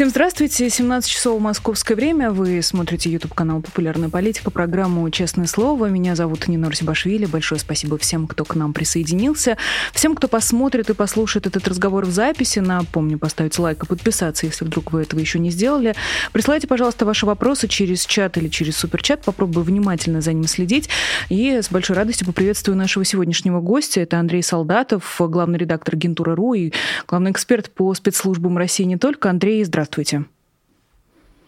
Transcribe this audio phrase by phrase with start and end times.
[0.00, 0.70] Всем здравствуйте.
[0.70, 2.30] 17 часов московское время.
[2.30, 5.90] Вы смотрите YouTube канал «Популярная политика», программу «Честное слово».
[5.90, 7.26] Меня зовут Нина Русибашвили.
[7.26, 9.58] Большое спасибо всем, кто к нам присоединился.
[9.92, 14.64] Всем, кто посмотрит и послушает этот разговор в записи, напомню, поставить лайк и подписаться, если
[14.64, 15.94] вдруг вы этого еще не сделали.
[16.32, 19.22] Присылайте, пожалуйста, ваши вопросы через чат или через суперчат.
[19.22, 20.88] Попробую внимательно за ним следить.
[21.28, 24.00] И с большой радостью поприветствую нашего сегодняшнего гостя.
[24.00, 26.72] Это Андрей Солдатов, главный редактор агентуры РУ и
[27.06, 29.28] главный эксперт по спецслужбам России не только.
[29.28, 29.89] Андрей, здравствуйте.
[29.92, 30.28] Здравствуйте.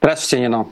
[0.02, 0.66] Здравствуйте, Нино.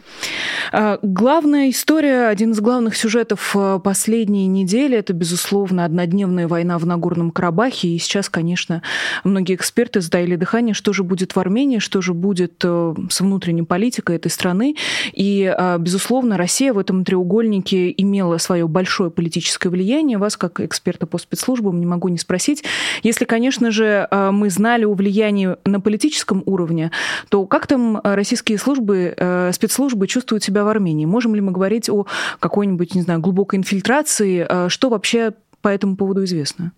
[0.72, 6.84] А, главная история, один из главных сюжетов а, последней недели, это, безусловно, однодневная война в
[6.84, 7.90] Нагорном Карабахе.
[7.90, 8.82] И сейчас, конечно,
[9.22, 13.62] многие эксперты сдаили дыхание, что же будет в Армении, что же будет э, с внутренней
[13.62, 14.74] политикой этой страны.
[15.12, 20.18] И, а, безусловно, Россия в этом треугольнике имела свое большое политическое влияние.
[20.18, 22.64] Вас, как эксперта по спецслужбам, не могу не спросить.
[23.04, 26.90] Если, конечно же, мы знали о влиянии на политическом уровне,
[27.28, 31.04] то как там российские службы Э, спецслужбы чувствуют себя в Армении?
[31.04, 32.06] Можем ли мы говорить о
[32.38, 34.46] какой-нибудь, не знаю, глубокой инфильтрации?
[34.48, 36.72] Э, что вообще по этому поводу известно?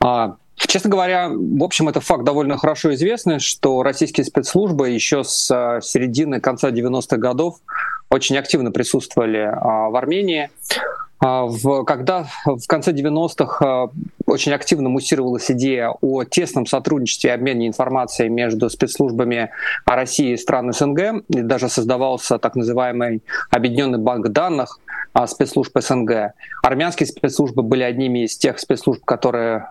[0.00, 5.48] А, честно говоря, в общем, это факт довольно хорошо известный, что российские спецслужбы еще с
[5.50, 7.60] э, середины, конца 90-х годов
[8.10, 10.50] очень активно присутствовали а, в Армении.
[11.20, 13.88] А, в, когда в конце 90-х а,
[14.34, 19.50] очень активно муссировалась идея о тесном сотрудничестве и обмене информацией между спецслужбами
[19.86, 24.78] России и стран СНГ, и даже создавался так называемый Объединенный банк данных
[25.12, 26.34] а, спецслужб СНГ.
[26.62, 29.68] Армянские спецслужбы были одними из тех спецслужб, которые,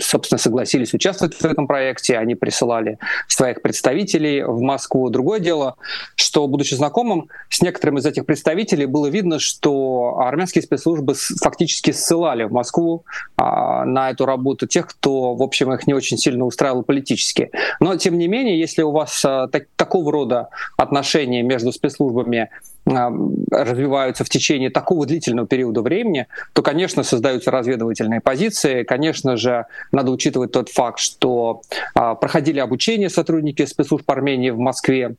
[0.00, 2.18] собственно, согласились участвовать в этом проекте.
[2.18, 5.10] Они присылали своих представителей в Москву.
[5.10, 5.76] Другое дело,
[6.14, 11.90] что, будучи знакомым с некоторыми из этих представителей, было видно, что армянские спецслужбы спецслужбы фактически
[11.90, 13.04] ссылали в Москву
[13.36, 17.50] а, на эту работу тех, кто, в общем, их не очень сильно устраивал политически.
[17.80, 22.50] Но, тем не менее, если у вас а, так, такого рода отношения между спецслужбами
[22.86, 23.10] а,
[23.50, 28.82] развиваются в течение такого длительного периода времени, то, конечно, создаются разведывательные позиции.
[28.82, 31.62] Конечно же, надо учитывать тот факт, что
[31.94, 35.16] а, проходили обучение сотрудники спецслужб Армении в Москве,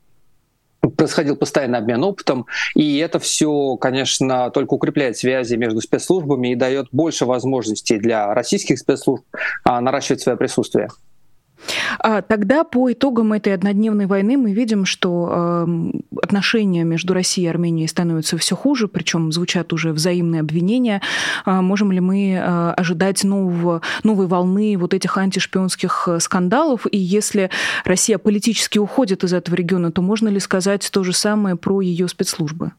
[0.95, 2.45] происходил постоянный обмен опытом,
[2.75, 8.79] и это все, конечно, только укрепляет связи между спецслужбами и дает больше возможностей для российских
[8.79, 9.23] спецслужб
[9.63, 10.89] а, наращивать свое присутствие.
[11.99, 15.91] А тогда по итогам этой однодневной войны мы видим, что э,
[16.29, 21.01] отношения между Россией и Арменией становятся все хуже, причем звучат уже взаимные обвинения.
[21.45, 26.85] Э, можем ли мы э, ожидать нового, новой волны вот этих антишпионских э, скандалов?
[26.91, 27.49] И если
[27.83, 32.07] Россия политически уходит из этого региона, то можно ли сказать то же самое про ее
[32.07, 32.73] спецслужбы?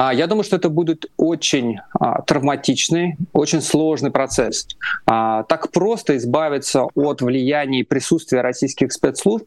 [0.00, 4.68] А, я думаю, что это будет очень а, травматичный, очень сложный процесс.
[5.06, 9.46] А, так просто избавиться от влияния и присутствия российских спецслужб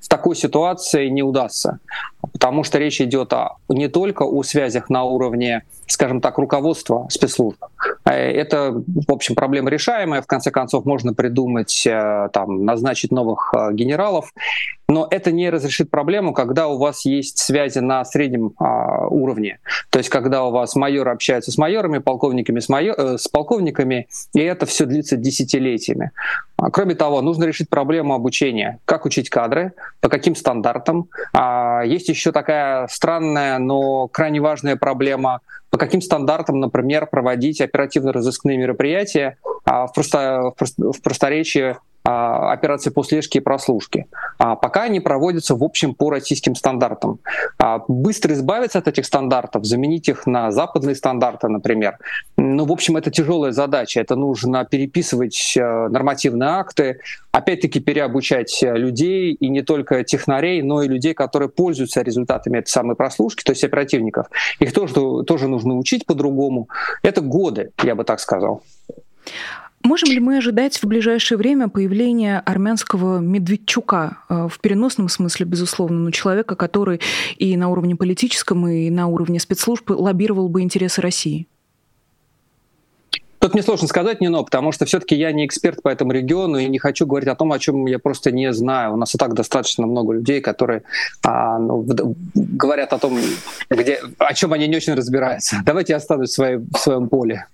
[0.00, 1.78] в такой ситуации не удастся,
[2.32, 7.58] потому что речь идет о, не только о связях на уровне, скажем так, руководства спецслужб.
[8.04, 10.22] Это, в общем, проблема решаемая.
[10.22, 14.32] В конце концов, можно придумать, э, там, назначить новых э, генералов
[14.92, 19.58] но это не разрешит проблему, когда у вас есть связи на среднем а, уровне.
[19.90, 24.08] То есть когда у вас майоры общаются с майорами, полковниками с, майор, э, с полковниками,
[24.34, 26.10] и это все длится десятилетиями.
[26.58, 28.80] А, кроме того, нужно решить проблему обучения.
[28.84, 31.08] Как учить кадры, по каким стандартам.
[31.32, 35.40] А, есть еще такая странная, но крайне важная проблема.
[35.70, 43.38] По каким стандартам, например, проводить оперативно-розыскные мероприятия а, в, просто, в просторечии операции по слежке
[43.38, 44.06] и прослушке.
[44.38, 47.20] А пока они проводятся, в общем, по российским стандартам.
[47.58, 51.98] А быстро избавиться от этих стандартов, заменить их на западные стандарты, например,
[52.36, 54.00] ну, в общем, это тяжелая задача.
[54.00, 60.82] Это нужно переписывать э, нормативные акты, опять-таки переобучать э, людей, и не только технарей, но
[60.82, 64.26] и людей, которые пользуются результатами этой самой прослушки, то есть оперативников.
[64.58, 64.94] Их тоже,
[65.24, 66.68] тоже нужно учить по-другому.
[67.02, 68.62] Это годы, я бы так сказал.
[69.84, 75.98] Можем ли мы ожидать в ближайшее время появления армянского Медведчука э, в переносном смысле, безусловно,
[75.98, 77.00] но человека, который
[77.36, 81.48] и на уровне политическом, и на уровне спецслужб лоббировал бы интересы России?
[83.42, 86.68] Тут мне сложно сказать, Нино, потому что все-таки я не эксперт по этому региону и
[86.68, 88.92] не хочу говорить о том, о чем я просто не знаю.
[88.92, 90.84] У нас и так достаточно много людей, которые
[91.24, 91.84] а, ну,
[92.36, 93.18] говорят о том,
[93.68, 95.56] где, о чем они не очень разбираются.
[95.66, 97.48] Давайте я останусь в, своей, в своем поле.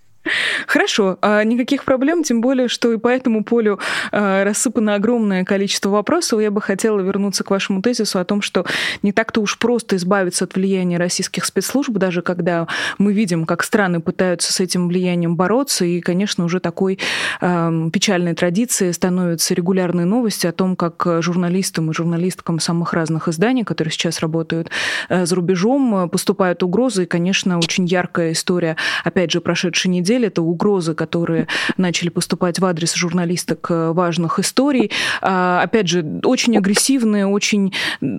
[0.67, 3.79] Хорошо, а никаких проблем, тем более, что и по этому полю
[4.13, 6.41] а, рассыпано огромное количество вопросов.
[6.41, 8.65] Я бы хотела вернуться к вашему тезису о том, что
[9.03, 12.67] не так-то уж просто избавиться от влияния российских спецслужб, даже когда
[12.99, 16.99] мы видим, как страны пытаются с этим влиянием бороться, и, конечно, уже такой
[17.41, 23.65] э, печальной традицией становятся регулярные новости о том, как журналистам и журналисткам самых разных изданий,
[23.65, 24.71] которые сейчас работают
[25.09, 30.43] э, за рубежом, поступают угрозы, и, конечно, очень яркая история, опять же, прошедшей недели, это
[30.43, 34.91] угрозы, которые начали поступать в адрес журналисток э, важных историй.
[35.21, 37.73] А, опять же, очень агрессивные, очень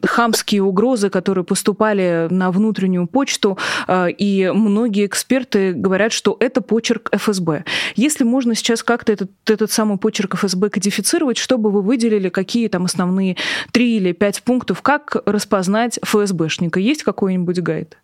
[0.04, 3.58] хамские угрозы, которые поступали на внутреннюю почту,
[3.88, 7.64] а, и многие эксперты говорят, что это почерк ФСБ.
[7.96, 12.86] Если можно сейчас как-то этот, этот самый почерк ФСБ кодифицировать, чтобы вы выделили, какие там
[12.86, 13.38] основные
[13.72, 16.80] три или пять пунктов, как распознать ФСБшника?
[16.80, 17.98] Есть какой-нибудь гайд?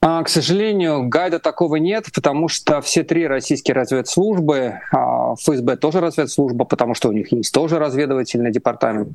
[0.00, 6.00] А, к сожалению, гайда такого нет, потому что все три российские разведслужбы, а, ФСБ тоже
[6.00, 9.08] разведслужба, потому что у них есть тоже разведывательный департамент,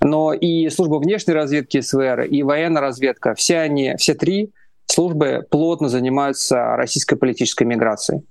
[0.00, 4.50] но и служба внешней разведки СВР, и военная разведка, все они, все три
[4.86, 8.22] службы плотно занимаются российской политической миграцией.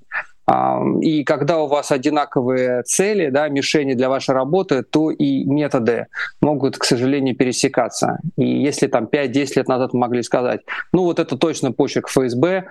[1.02, 6.08] И когда у вас одинаковые цели, да, мишени для вашей работы, то и методы
[6.42, 8.20] могут, к сожалению, пересекаться.
[8.38, 10.62] И если там 5-10 лет назад мы могли сказать,
[10.92, 12.66] ну вот это точно почерк ФСБ,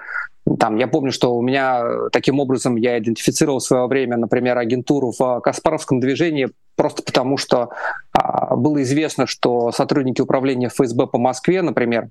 [0.58, 5.12] там, я помню, что у меня таким образом я идентифицировал в свое время, например, агентуру
[5.16, 7.70] в Каспаровском движении, просто потому что
[8.12, 12.08] а, было известно, что сотрудники управления ФСБ по Москве, например,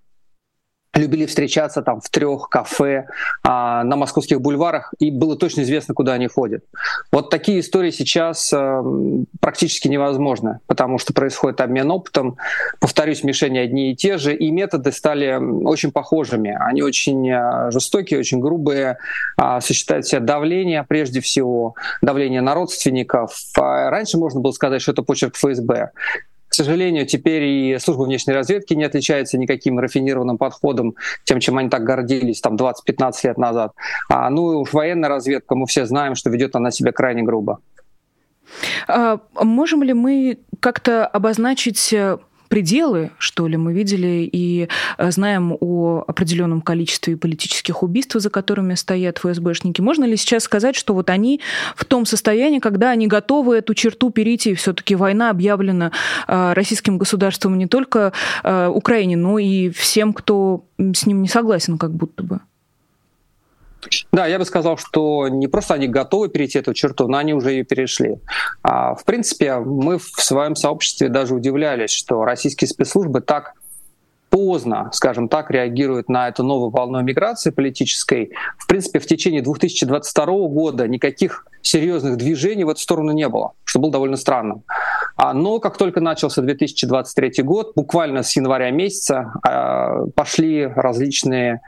[0.93, 3.07] любили встречаться там в трех кафе
[3.43, 6.63] а, на московских бульварах, и было точно известно, куда они ходят.
[7.11, 8.83] Вот такие истории сейчас а,
[9.39, 12.37] практически невозможны, потому что происходит обмен опытом.
[12.79, 16.57] Повторюсь, мишени одни и те же, и методы стали очень похожими.
[16.59, 18.97] Они очень а, жестокие, очень грубые,
[19.37, 23.37] а, сочетают в себе давление, прежде всего, давление на родственников.
[23.57, 25.91] А раньше можно было сказать, что это почерк ФСБ
[26.57, 31.83] сожалению, теперь и служба внешней разведки не отличается никаким рафинированным подходом, тем, чем они так
[31.83, 33.73] гордились там 20-15 лет назад.
[34.09, 37.59] А, ну и уж военная разведка, мы все знаем, что ведет она себя крайне грубо.
[38.87, 42.17] А можем ли мы как-то обозначить э,
[42.47, 44.67] пределы, что ли, мы видели и
[44.97, 49.81] э, знаем о определенном количестве политических убийств, за которыми стоят ФСБшники.
[49.81, 51.41] Можно ли сейчас сказать, что вот они
[51.75, 55.91] в том состоянии, когда они готовы эту черту перейти, все-таки война объявлена
[56.27, 58.13] э, российским государством не только
[58.43, 62.39] э, Украине, но и всем, кто с ним не согласен, как будто бы?
[64.11, 67.51] Да, я бы сказал, что не просто они готовы перейти эту черту, но они уже
[67.51, 68.17] ее перешли.
[68.63, 73.53] А, в принципе, мы в своем сообществе даже удивлялись, что российские спецслужбы так
[74.29, 78.31] поздно, скажем так, реагируют на эту новую волну миграции политической.
[78.57, 83.79] В принципе, в течение 2022 года никаких серьезных движений в эту сторону не было, что
[83.79, 84.63] было довольно странным.
[85.15, 91.61] А, но как только начался 2023 год, буквально с января месяца а, пошли различные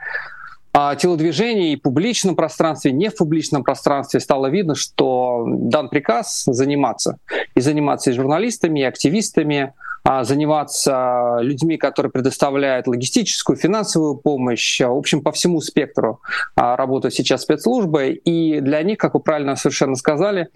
[0.72, 7.18] телодвижений в публичном пространстве, не в публичном пространстве стало видно, что дан приказ заниматься.
[7.54, 14.96] И заниматься и журналистами, и активистами, а, заниматься людьми, которые предоставляют логистическую, финансовую помощь, в
[14.96, 16.20] общем, по всему спектру
[16.56, 18.12] а, работают сейчас спецслужбы.
[18.12, 20.48] И для них, как вы правильно совершенно сказали,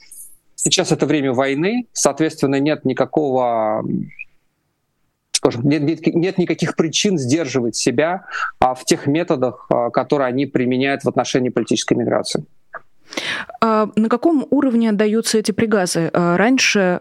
[0.54, 3.84] сейчас это время войны, соответственно, нет никакого
[5.44, 8.24] скажем, нет, нет, нет никаких причин сдерживать себя
[8.60, 12.46] а, в тех методах, а, которые они применяют в отношении политической миграции.
[13.60, 16.10] А на каком уровне отдаются эти приказы?
[16.12, 17.00] А, раньше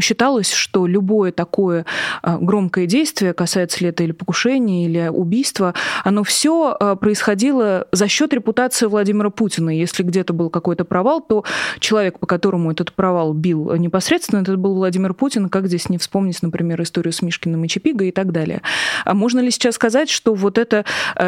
[0.00, 1.86] считалось, что любое такое
[2.22, 5.74] а, громкое действие, касается ли это или покушения, или убийства,
[6.04, 9.70] оно все происходило за счет репутации Владимира Путина.
[9.70, 11.44] Если где-то был какой-то провал, то
[11.80, 15.48] человек, по которому этот провал бил непосредственно, это был Владимир Путин.
[15.48, 18.62] Как здесь не вспомнить, например, историю с Мишкиным и Чапиго и так далее.
[19.04, 20.84] А можно ли сейчас сказать, что вот эта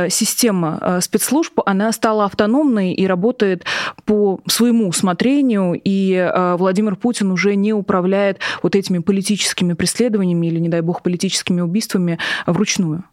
[0.09, 3.65] система спецслужб, она стала автономной и работает
[4.11, 10.59] по своему усмотрению, и э, Владимир Путин уже не управляет вот этими политическими преследованиями или,
[10.59, 13.05] не дай бог, политическими убийствами вручную?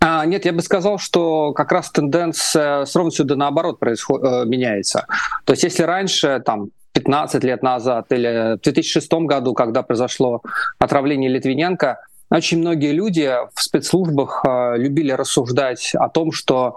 [0.00, 4.24] А, нет, я бы сказал, что как раз тенденция с ровностью да наоборот происход...
[4.24, 5.04] Э, меняется.
[5.44, 10.40] То есть если раньше, там, 15 лет назад или в 2006 году, когда произошло
[10.78, 11.98] отравление Литвиненко,
[12.30, 16.76] очень многие люди в спецслужбах э, любили рассуждать о том, что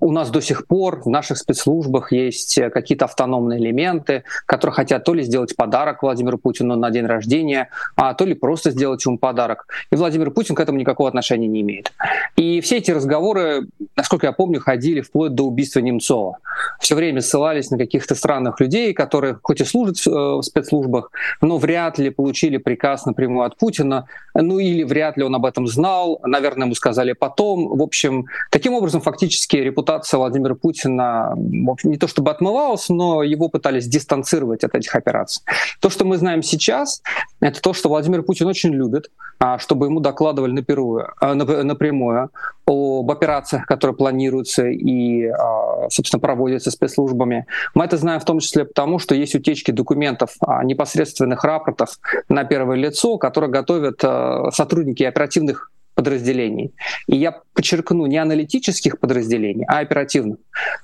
[0.00, 5.14] у нас до сих пор в наших спецслужбах есть какие-то автономные элементы, которые хотят то
[5.14, 9.66] ли сделать подарок Владимиру Путину на день рождения, а то ли просто сделать ему подарок.
[9.90, 11.92] И Владимир Путин к этому никакого отношения не имеет.
[12.36, 16.38] И все эти разговоры, насколько я помню, ходили вплоть до убийства Немцова.
[16.80, 21.56] Все время ссылались на каких-то странных людей, которые хоть и служат э, в спецслужбах, но
[21.56, 26.20] вряд ли получили приказ напрямую от Путина, ну или вряд ли он об этом знал,
[26.24, 27.76] наверное, ему сказали потом.
[27.76, 33.86] В общем, таким образом фактически репутация Владимира Путина не то чтобы отмывалась, но его пытались
[33.86, 35.42] дистанцировать от этих операций.
[35.80, 37.02] То, что мы знаем сейчас,
[37.40, 42.30] это то, что Владимир Путин очень любит, а, чтобы ему докладывали напрямую, а, напрямую
[42.66, 47.46] об операциях, которые планируются и, а, собственно, проводятся спецслужбами.
[47.74, 50.30] Мы это знаем в том числе потому, что есть утечки документов,
[50.64, 51.90] непосредственных рапортов
[52.28, 54.00] на первое лицо, которые готовят
[54.52, 56.72] сотрудники оперативных подразделений.
[57.08, 60.38] И я подчеркну, не аналитических подразделений, а оперативных.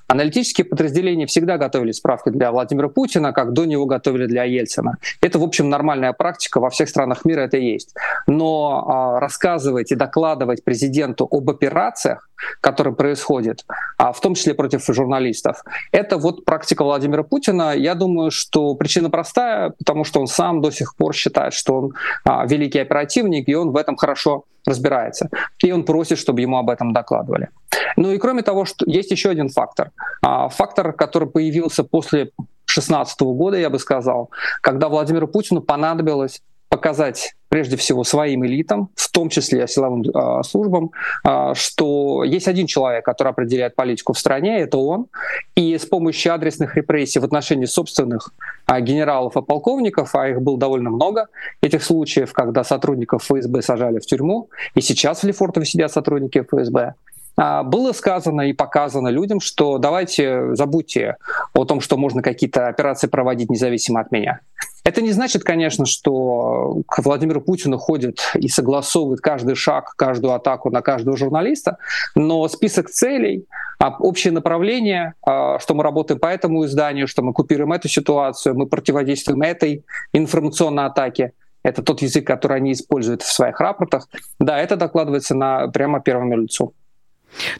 [0.07, 4.97] Аналитические подразделения всегда готовили справки для Владимира Путина, как до него готовили для Ельцина.
[5.21, 7.95] Это, в общем, нормальная практика, во всех странах мира это есть.
[8.27, 12.29] Но а, рассказывать и докладывать президенту об операциях,
[12.61, 13.65] которые происходят,
[13.97, 17.73] а, в том числе против журналистов, это вот практика Владимира Путина.
[17.75, 21.93] Я думаю, что причина простая, потому что он сам до сих пор считает, что он
[22.23, 25.29] а, великий оперативник, и он в этом хорошо разбирается.
[25.63, 27.49] И он просит, чтобы ему об этом докладывали.
[27.97, 29.91] Ну и кроме того, что есть еще один фактор.
[30.21, 32.31] А, фактор, который появился после
[32.75, 39.09] 2016 года, я бы сказал, когда Владимиру Путину понадобилось показать прежде всего своим элитам, в
[39.11, 40.91] том числе силовым э, службам,
[41.25, 45.07] э, что есть один человек, который определяет политику в стране, это он.
[45.55, 48.33] И с помощью адресных репрессий в отношении собственных
[48.67, 51.27] э, генералов и полковников, а их было довольно много,
[51.61, 56.95] этих случаев, когда сотрудников ФСБ сажали в тюрьму, и сейчас в Лефортове сидят сотрудники ФСБ,
[57.37, 61.17] было сказано и показано людям, что давайте забудьте
[61.53, 64.39] о том, что можно какие-то операции проводить независимо от меня.
[64.85, 70.69] Это не значит, конечно, что к Владимиру Путину ходит и согласовывает каждый шаг, каждую атаку
[70.69, 71.79] на каждого журналиста,
[72.13, 73.47] но список целей,
[73.79, 78.55] а, общее направление, а, что мы работаем по этому изданию, что мы купируем эту ситуацию,
[78.55, 81.31] мы противодействуем этой информационной атаке,
[81.63, 84.07] это тот язык, который они используют в своих рапортах,
[84.39, 86.75] да, это докладывается на прямо первому лицу.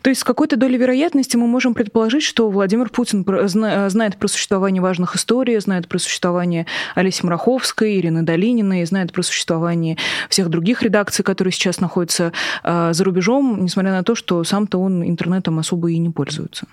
[0.01, 4.81] То есть с какой-то долей вероятности мы можем предположить, что Владимир Путин знает про существование
[4.81, 6.65] важных историй, знает про существование
[6.95, 9.97] Олеси Мраховской, Ирины Долининой, знает про существование
[10.29, 12.31] всех других редакций, которые сейчас находятся
[12.63, 16.67] а, за рубежом, несмотря на то, что сам-то он интернетом особо и не пользуется.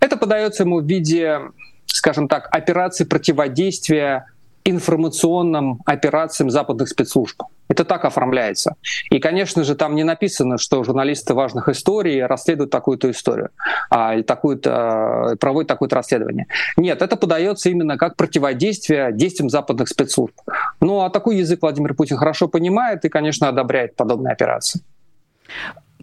[0.00, 1.40] Это подается ему в виде,
[1.86, 4.26] скажем так, операции противодействия
[4.64, 7.42] информационным операциям западных спецслужб.
[7.68, 8.74] Это так оформляется.
[9.10, 13.50] И, конечно же, там не написано, что журналисты важных историй расследуют такую-то историю,
[13.90, 16.46] а, или такую-то, проводят такое-то расследование.
[16.76, 20.34] Нет, это подается именно как противодействие действиям западных спецслужб.
[20.80, 24.80] Ну а такой язык Владимир Путин хорошо понимает и, конечно, одобряет подобные операции.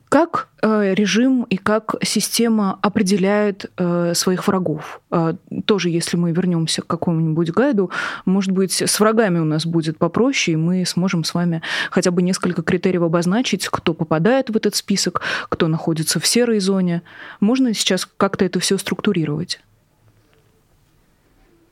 [0.09, 5.01] Как э, режим и как система определяет э, своих врагов?
[5.11, 5.33] Э,
[5.65, 7.91] тоже, если мы вернемся к какому-нибудь гайду,
[8.23, 11.61] может быть, с врагами у нас будет попроще, и мы сможем с вами
[11.91, 17.01] хотя бы несколько критериев обозначить, кто попадает в этот список, кто находится в серой зоне.
[17.41, 19.59] Можно сейчас как-то это все структурировать?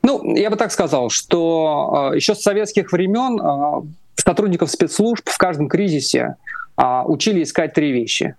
[0.04, 6.36] Ну, я бы так сказал, что еще с советских времен сотрудников спецслужб в каждом кризисе
[6.76, 8.36] а, учили искать три вещи.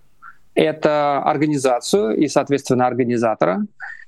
[0.53, 3.65] Это организацию и, соответственно, организатора.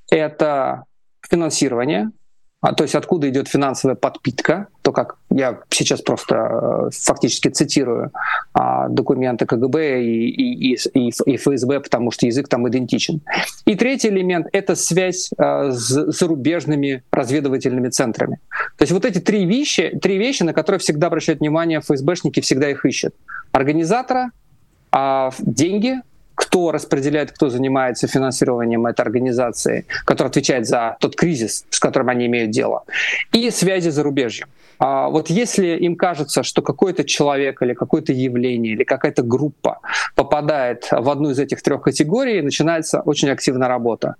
[0.09, 0.85] Это
[1.21, 2.11] финансирование,
[2.61, 8.11] а, то есть откуда идет финансовая подпитка, то как я сейчас просто э, фактически цитирую
[8.53, 13.21] а, документы КГБ и, и, и, и ФСБ, потому что язык там идентичен.
[13.65, 18.39] И третий элемент— это связь а, с зарубежными разведывательными центрами.
[18.77, 22.69] То есть вот эти три вещи, три вещи, на которые всегда обращают внимание ФСБшники, всегда
[22.69, 23.15] их ищут.
[23.53, 24.31] Организатора,
[24.91, 26.01] а, деньги,
[26.39, 32.27] кто распределяет, кто занимается финансированием этой организации, который отвечает за тот кризис, с которым они
[32.27, 32.83] имеют дело,
[33.33, 34.47] и связи с зарубежьем.
[34.79, 39.79] А вот если им кажется, что какой-то человек или какое-то явление или какая-то группа
[40.15, 44.15] попадает в одну из этих трех категорий, начинается очень активная работа.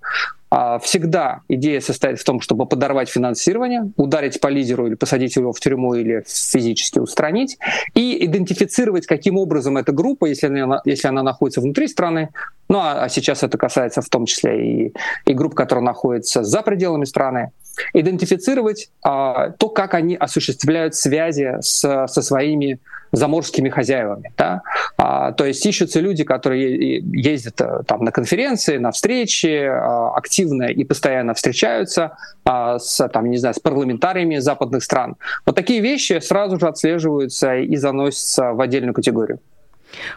[0.50, 5.52] А, всегда идея состоит в том, чтобы подорвать финансирование, ударить по лидеру или посадить его
[5.52, 7.56] в тюрьму или физически устранить,
[7.94, 12.30] и идентифицировать, каким образом эта группа, если она, если она находится внутри страны,
[12.68, 16.62] ну а, а сейчас это касается в том числе и, и групп, которые находятся за
[16.62, 17.52] пределами страны,
[17.94, 22.80] идентифицировать а, то, как они осуществляют связи с, со своими
[23.12, 24.32] заморскими хозяевами.
[24.36, 24.62] Да?
[24.96, 30.64] А, то есть ищутся люди, которые ездят э, там, на конференции, на встречи, а, активно
[30.64, 35.16] и постоянно встречаются а, с, там, не знаю, с парламентариями западных стран.
[35.46, 39.40] Вот такие вещи сразу же отслеживаются и заносятся в отдельную категорию.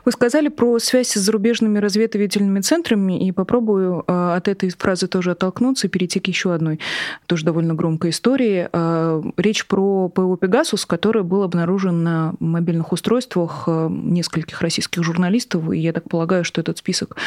[0.05, 5.31] Вы сказали про связь с зарубежными разведывательными центрами, и попробую э, от этой фразы тоже
[5.31, 6.79] оттолкнуться и перейти к еще одной,
[7.25, 8.69] тоже довольно громкой истории.
[8.71, 15.71] Э, речь про ПО «Пегасус», который был обнаружен на мобильных устройствах э, нескольких российских журналистов,
[15.71, 17.17] и я так полагаю, что этот список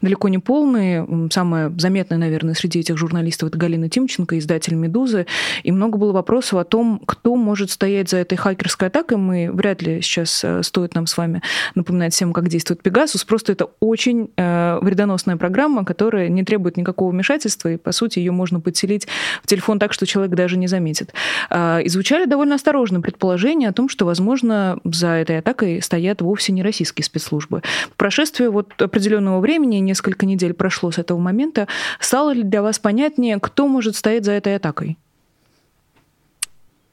[0.00, 1.30] далеко не полный.
[1.30, 5.26] Самая заметная, наверное, среди этих журналистов это Галина Тимченко, издатель «Медузы»,
[5.62, 9.16] и много было вопросов о том, кто может стоять за этой хакерской атакой.
[9.16, 11.42] Мы вряд ли сейчас стоит нам с вами
[11.74, 13.24] напоминать напоминать всем, как действует Пегасус.
[13.24, 18.32] Просто это очень э, вредоносная программа, которая не требует никакого вмешательства, и, по сути, ее
[18.32, 19.08] можно подселить
[19.42, 21.14] в телефон так, что человек даже не заметит.
[21.50, 26.52] Э, и звучали довольно осторожно предположения о том, что, возможно, за этой атакой стоят вовсе
[26.52, 27.62] не российские спецслужбы.
[27.90, 31.66] В прошествии вот определенного времени, несколько недель прошло с этого момента,
[32.00, 34.98] стало ли для вас понятнее, кто может стоять за этой атакой?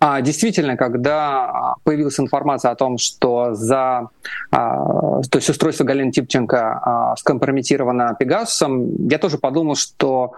[0.05, 4.10] А, действительно, когда появилась информация о том, что за
[4.51, 10.33] а, то есть устройство Галины Типченко а, скомпрометировано Пегасусом, я тоже подумал, что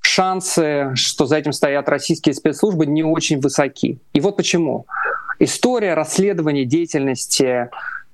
[0.00, 3.98] шансы, что за этим стоят российские спецслужбы, не очень высоки.
[4.14, 4.86] И вот почему.
[5.38, 7.68] История расследования деятельности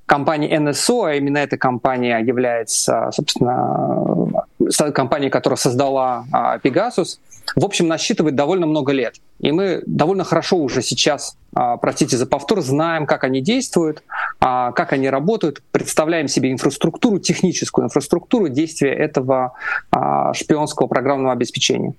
[0.06, 4.44] компании NSO, а именно эта компания является, собственно,
[4.92, 6.24] компанией, которая создала
[6.64, 7.20] Pegasus,
[7.56, 9.16] в общем, насчитывает довольно много лет.
[9.38, 14.02] И мы довольно хорошо уже сейчас, а, простите за повтор, знаем, как они действуют,
[14.38, 19.54] а, как они работают, представляем себе инфраструктуру, техническую инфраструктуру действия этого
[19.90, 21.94] а, шпионского программного обеспечения.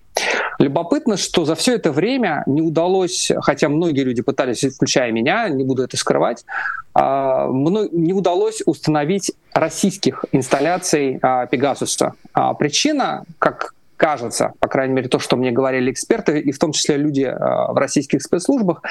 [0.60, 5.64] Любопытно, что за все это время не удалось, хотя многие люди пытались, включая меня, не
[5.64, 6.46] буду это скрывать,
[6.94, 12.14] не удалось установить российских инсталляций Пегасуса.
[12.60, 16.98] Причина, как кажется, по крайней мере, то, что мне говорили эксперты, и в том числе
[16.98, 18.82] люди э, в российских спецслужбах,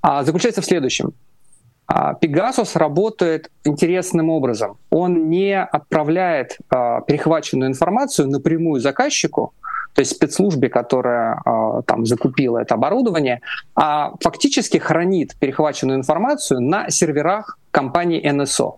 [0.00, 1.12] а, заключается в следующем.
[2.20, 4.76] Пегасус работает интересным образом.
[4.90, 9.54] Он не отправляет перехваченную информацию напрямую заказчику,
[9.94, 11.40] то есть спецслужбе, которая
[11.86, 13.40] там закупила это оборудование,
[13.74, 18.74] а фактически хранит перехваченную информацию на серверах компании NSO.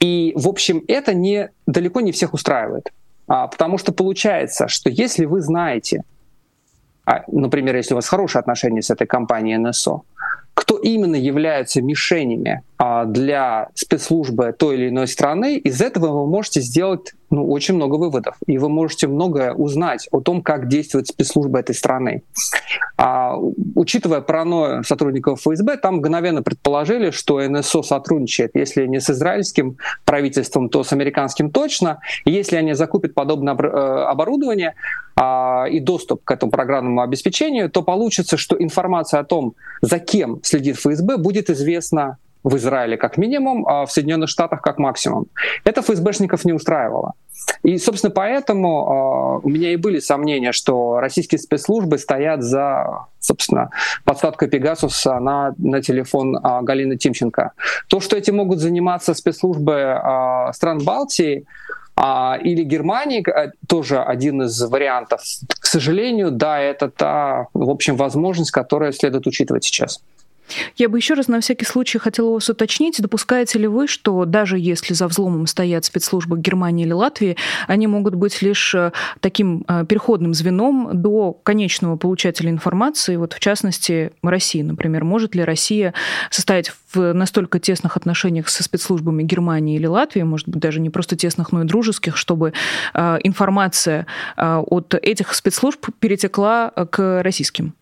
[0.00, 2.90] И, в общем, это не, далеко не всех устраивает.
[3.30, 6.02] А, потому что получается, что если вы знаете,
[7.04, 10.00] а, например, если у вас хорошие отношения с этой компанией НСО,
[10.52, 16.60] кто именно являются мишенями а, для спецслужбы той или иной страны, из этого вы можете
[16.60, 21.60] сделать ну, очень много выводов, и вы можете многое узнать о том, как действует спецслужба
[21.60, 22.22] этой страны.
[22.96, 23.36] А,
[23.76, 30.68] учитывая паранойю сотрудников ФСБ, там мгновенно предположили, что НСО сотрудничает, если не с израильским правительством,
[30.68, 32.00] то с американским точно.
[32.24, 33.66] И если они закупят подобное э,
[34.08, 34.74] оборудование
[35.14, 40.40] а, и доступ к этому программному обеспечению, то получится, что информация о том, за кем
[40.42, 45.26] следит ФСБ, будет известна в Израиле как минимум, а в Соединенных Штатах как максимум.
[45.64, 47.14] Это ФСБшников не устраивало.
[47.62, 53.70] И, собственно, поэтому э, у меня и были сомнения, что российские спецслужбы стоят за, собственно,
[54.04, 57.52] подсадкой Пегасуса на, на телефон э, Галины Тимченко.
[57.88, 61.46] То, что этим могут заниматься спецслужбы э, стран Балтии,
[62.42, 63.22] или Германии
[63.68, 65.20] тоже один из вариантов.
[65.48, 70.00] К сожалению, да, это та, в общем, возможность, которую следует учитывать сейчас.
[70.76, 74.58] Я бы еще раз на всякий случай хотела вас уточнить, допускаете ли вы, что даже
[74.58, 77.36] если за взломом стоят спецслужбы Германии или Латвии,
[77.66, 83.40] они могут быть лишь э, таким э, переходным звеном до конечного получателя информации, вот в
[83.40, 85.04] частности России, например.
[85.04, 85.94] Может ли Россия
[86.30, 91.16] состоять в настолько тесных отношениях со спецслужбами Германии или Латвии, может быть, даже не просто
[91.16, 92.52] тесных, но и дружеских, чтобы
[92.94, 97.74] э, информация от этих спецслужб перетекла к российским?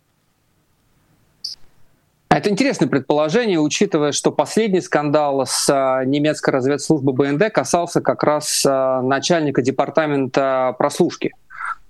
[2.38, 8.64] Это интересное предположение, учитывая, что последний скандал с а, немецкой разведслужбы БНД касался как раз
[8.64, 11.34] а, начальника департамента прослушки.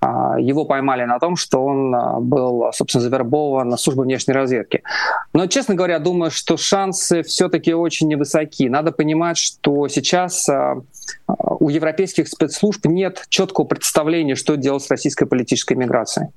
[0.01, 1.95] А, его поймали на том, что он
[2.27, 4.83] был, собственно, завербован на службу внешней разведки.
[5.35, 8.71] Но, честно говоря, думаю, что шансы все-таки очень невысоки.
[8.71, 10.49] Надо понимать, что сейчас
[11.27, 16.29] у европейских спецслужб нет четкого представления, что делать с российской политической миграцией.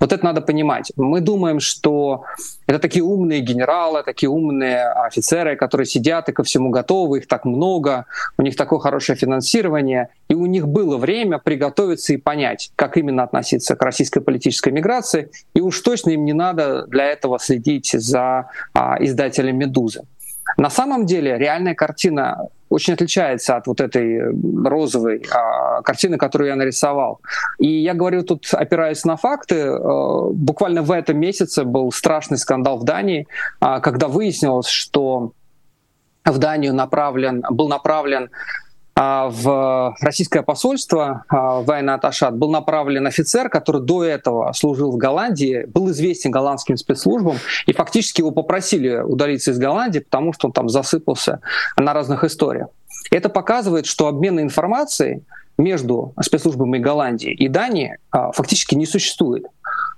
[0.00, 0.92] Вот это надо понимать.
[0.96, 2.24] Мы думаем, что
[2.66, 7.44] это такие умные генералы, такие умные офицеры, которые сидят и ко всему готовы, их так
[7.44, 8.04] много,
[8.36, 13.22] у них такое хорошее финансирование, и у них было время приготовиться и понять, как именно
[13.22, 18.50] относиться к российской политической миграции, и уж точно им не надо для этого следить за
[18.74, 20.02] а, издателем «Медузы».
[20.56, 24.20] На самом деле реальная картина очень отличается от вот этой
[24.64, 27.20] розовой а, картины, которую я нарисовал.
[27.58, 32.78] И я говорю тут, опираясь на факты, а, буквально в этом месяце был страшный скандал
[32.78, 33.26] в Дании,
[33.60, 35.32] а, когда выяснилось, что
[36.24, 38.30] в Данию направлен, был направлен
[38.96, 45.64] в российское посольство а, в Аташат был направлен офицер, который до этого служил в Голландии,
[45.66, 50.68] был известен голландским спецслужбам, и фактически его попросили удалиться из Голландии, потому что он там
[50.68, 51.40] засыпался
[51.76, 52.68] на разных историях.
[53.10, 55.22] Это показывает, что обмен информацией
[55.58, 59.46] между спецслужбами Голландии и Дании а, фактически не существует.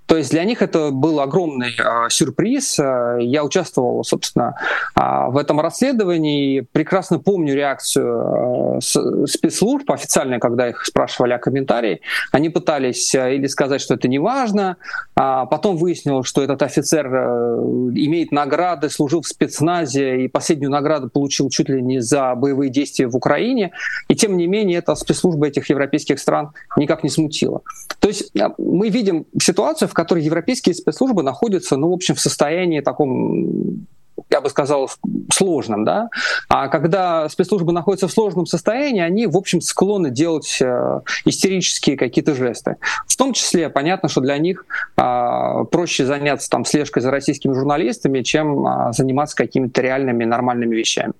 [0.06, 2.78] То есть для них это был огромный э, сюрприз.
[2.78, 4.54] Я участвовал, собственно,
[4.94, 6.60] э, в этом расследовании.
[6.60, 12.00] Прекрасно помню реакцию э, спецслужб официально, когда их спрашивали о комментарии.
[12.32, 14.76] Они пытались э, или сказать, что это не важно.
[15.14, 17.56] А потом выяснилось, что этот офицер э,
[17.94, 23.08] имеет награды, служил в спецназе и последнюю награду получил чуть ли не за боевые действия
[23.08, 23.72] в Украине.
[24.08, 27.62] И тем не менее, эта спецслужба этих европейских стран никак не смутила.
[27.98, 32.20] То есть э, мы видим ситуацию, в которой европейские спецслужбы находятся, ну, в общем, в
[32.20, 33.86] состоянии таком
[34.30, 34.90] я бы сказал,
[35.32, 36.08] сложном, да.
[36.48, 42.34] А когда спецслужбы находятся в сложном состоянии, они, в общем, склонны делать э, истерические какие-то
[42.34, 42.76] жесты.
[43.06, 44.64] В том числе, понятно, что для них
[44.96, 51.12] э, проще заняться там слежкой за российскими журналистами, чем э, заниматься какими-то реальными нормальными вещами.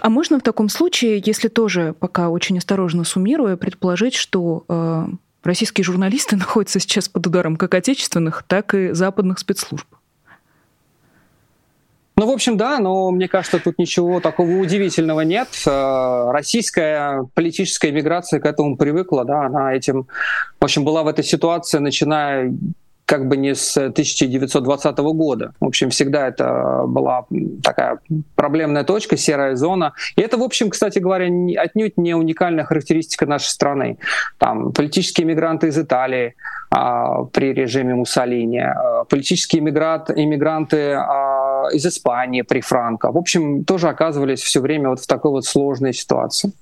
[0.00, 5.06] А можно в таком случае, если тоже пока очень осторожно суммируя, предположить, что э,
[5.44, 9.86] российские журналисты находятся сейчас под ударом как отечественных, так и западных спецслужб.
[12.16, 15.48] Ну, в общем, да, но мне кажется, тут ничего такого удивительного нет.
[15.66, 20.06] Э, российская политическая миграция к этому привыкла, да, она этим,
[20.60, 22.54] в общем, была в этой ситуации, начиная
[23.06, 25.52] как бы не с 1920 года.
[25.60, 27.26] В общем, всегда это была
[27.62, 27.98] такая
[28.34, 29.92] проблемная точка, серая зона.
[30.16, 31.26] И это, в общем, кстати говоря,
[31.60, 33.98] отнюдь не уникальная характеристика нашей страны.
[34.38, 36.34] Там политические мигранты из Италии
[36.70, 43.12] а, при режиме Муссолини, а, политические иммигрант, иммигранты а, из Испании при Франко.
[43.12, 46.52] В общем, тоже оказывались все время вот в такой вот сложной ситуации.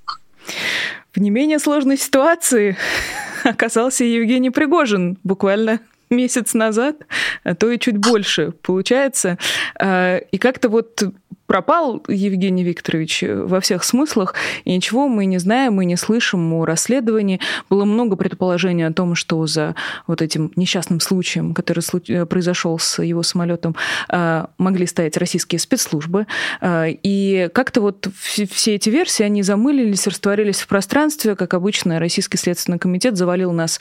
[1.12, 2.76] В не менее сложной ситуации
[3.44, 5.80] оказался Евгений Пригожин буквально
[6.12, 6.96] месяц назад,
[7.42, 9.38] а то и чуть больше получается.
[9.80, 11.02] А, и как-то вот
[11.52, 14.34] пропал Евгений Викторович во всех смыслах,
[14.64, 17.40] и ничего мы не знаем, мы не слышим о расследовании.
[17.68, 19.74] Было много предположений о том, что за
[20.06, 23.76] вот этим несчастным случаем, который э, произошел с его самолетом,
[24.08, 26.26] а, могли стоять российские спецслужбы.
[26.64, 31.36] И как-то вот все эти версии, они замылились, растворились в пространстве.
[31.36, 33.78] Как обычно, Российский следственный комитет завалил нас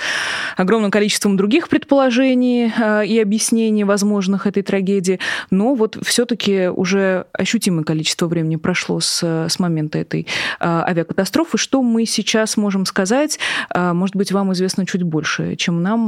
[0.58, 7.28] огромным количеством других предположений, э, и объяснений возможных этой трагедии, но вот все-таки уже
[7.62, 10.26] ощутимое количество времени прошло с, с момента этой э,
[10.60, 11.60] авиакатастрофы.
[11.60, 13.38] Что мы сейчас можем сказать?
[13.74, 16.02] Э, может быть, вам известно чуть больше, чем нам.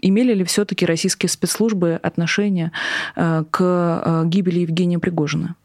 [0.00, 2.72] Имели ли все-таки российские спецслужбы отношение
[3.14, 5.56] к гибели Евгения Пригожина?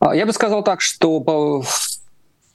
[0.00, 1.20] Я бы сказал так, что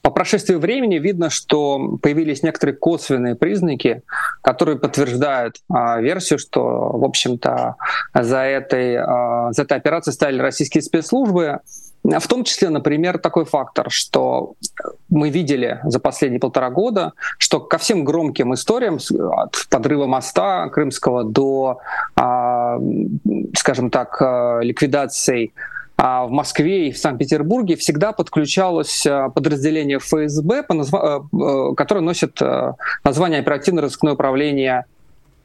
[0.08, 4.00] по прошествии времени видно, что появились некоторые косвенные признаки,
[4.40, 7.76] которые подтверждают а, версию, что, в общем-то,
[8.14, 11.58] за этой, а, за этой операцией стали российские спецслужбы.
[12.04, 14.54] В том числе, например, такой фактор, что
[15.10, 18.98] мы видели за последние полтора года, что ко всем громким историям
[19.32, 21.80] от подрыва моста Крымского до,
[22.16, 22.78] а,
[23.54, 24.22] скажем так,
[24.62, 25.52] ликвидации
[25.98, 32.40] в Москве и в Санкт-Петербурге всегда подключалось э, подразделение ФСБ, э, э, которое носит
[33.02, 34.84] название оперативно-розыскное управление.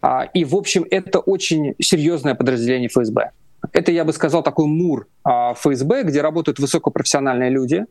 [0.03, 3.31] А, и, в общем, это очень серьезное подразделение ФСБ.
[3.71, 7.85] Это, я бы сказал, такой мур а, ФСБ, где работают высокопрофессиональные люди.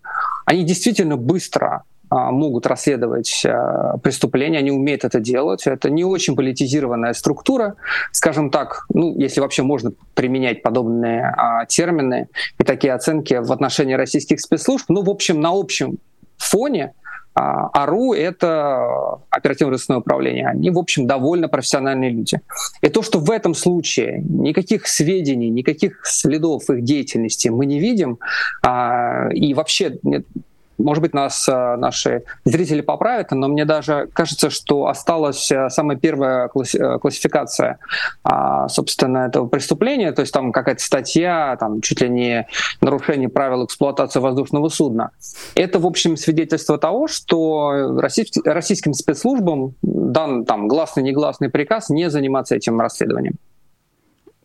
[0.45, 5.67] Они действительно быстро а, могут расследовать а, преступления, они умеют это делать.
[5.67, 7.77] Это не очень политизированная структура,
[8.11, 13.95] скажем так, ну, если вообще можно применять подобные а, термины и такие оценки в отношении
[13.95, 14.87] российских спецслужб.
[14.89, 15.99] Ну, в общем, на общем
[16.37, 16.93] фоне
[17.35, 20.49] АРУ— это оперативно-розыскное управление.
[20.49, 22.41] Они, в общем, довольно профессиональные люди.
[22.83, 28.19] И то, что в этом случае никаких сведений, никаких следов их деятельности мы не видим,
[29.33, 29.99] и вообще
[30.83, 37.79] может быть, нас наши зрители поправят, но мне даже кажется, что осталась самая первая классификация,
[38.25, 42.47] а, собственно, этого преступления, то есть там какая-то статья, там чуть ли не
[42.81, 45.11] нарушение правил эксплуатации воздушного судна.
[45.55, 47.99] Это, в общем, свидетельство того, что
[48.45, 53.35] российским спецслужбам дан там гласный, негласный приказ не заниматься этим расследованием.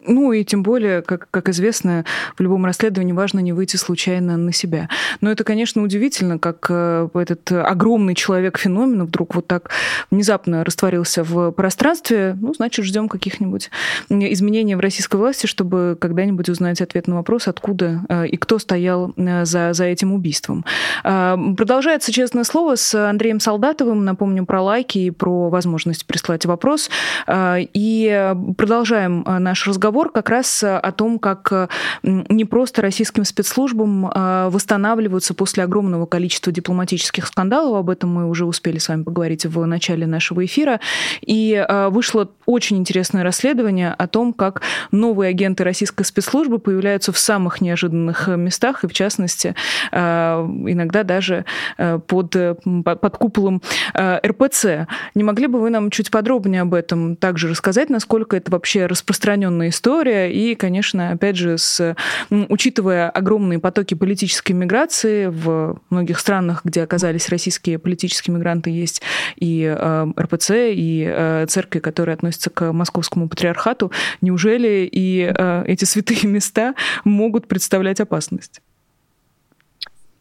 [0.07, 2.05] Ну и тем более, как, как известно,
[2.37, 4.89] в любом расследовании важно не выйти случайно на себя.
[5.21, 9.69] Но это, конечно, удивительно, как э, этот огромный человек-феномен вдруг вот так
[10.09, 12.37] внезапно растворился в пространстве.
[12.39, 13.69] Ну, значит, ждем каких-нибудь
[14.09, 19.13] изменений в российской власти, чтобы когда-нибудь узнать ответ на вопрос, откуда э, и кто стоял
[19.15, 20.63] э, за, за этим убийством.
[21.03, 24.05] Продолжается «Честное слово» с Андреем Солдатовым.
[24.05, 26.89] Напомню про лайки и про возможность прислать вопрос.
[27.29, 31.67] И продолжаем наш разговор разговор как раз э, о том, как э,
[32.03, 37.77] не просто российским спецслужбам э, восстанавливаются после огромного количества дипломатических скандалов.
[37.77, 40.79] Об этом мы уже успели с вами поговорить в начале нашего эфира.
[41.21, 47.61] И вышло очень интересное расследование о том, как новые агенты российской спецслужбы появляются в самых
[47.61, 49.55] неожиданных местах, и в частности,
[49.91, 51.45] иногда даже
[51.77, 52.35] под,
[52.83, 53.61] под куполом
[53.97, 54.87] РПЦ.
[55.15, 59.69] Не могли бы вы нам чуть подробнее об этом также рассказать, насколько это вообще распространенная
[59.69, 59.86] история.
[59.87, 61.95] И, конечно, опять же, с,
[62.29, 69.01] учитывая огромные потоки политической миграции в многих странах, где оказались российские политические мигранты, есть
[69.35, 75.85] и э, РПЦ, и э, церкви, которые относятся к московскому патриархату, неужели и э, эти
[75.85, 78.61] святые места могут представлять опасность?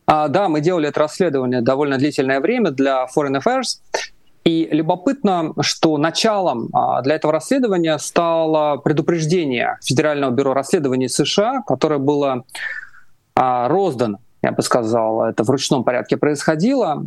[0.07, 3.81] А, да, мы делали это расследование довольно длительное время для Foreign Affairs.
[4.47, 11.99] И любопытно, что началом а, для этого расследования стало предупреждение Федерального бюро расследований США, которое
[11.99, 12.45] было
[13.35, 17.03] а, роздано, я бы сказал, это в ручном порядке происходило,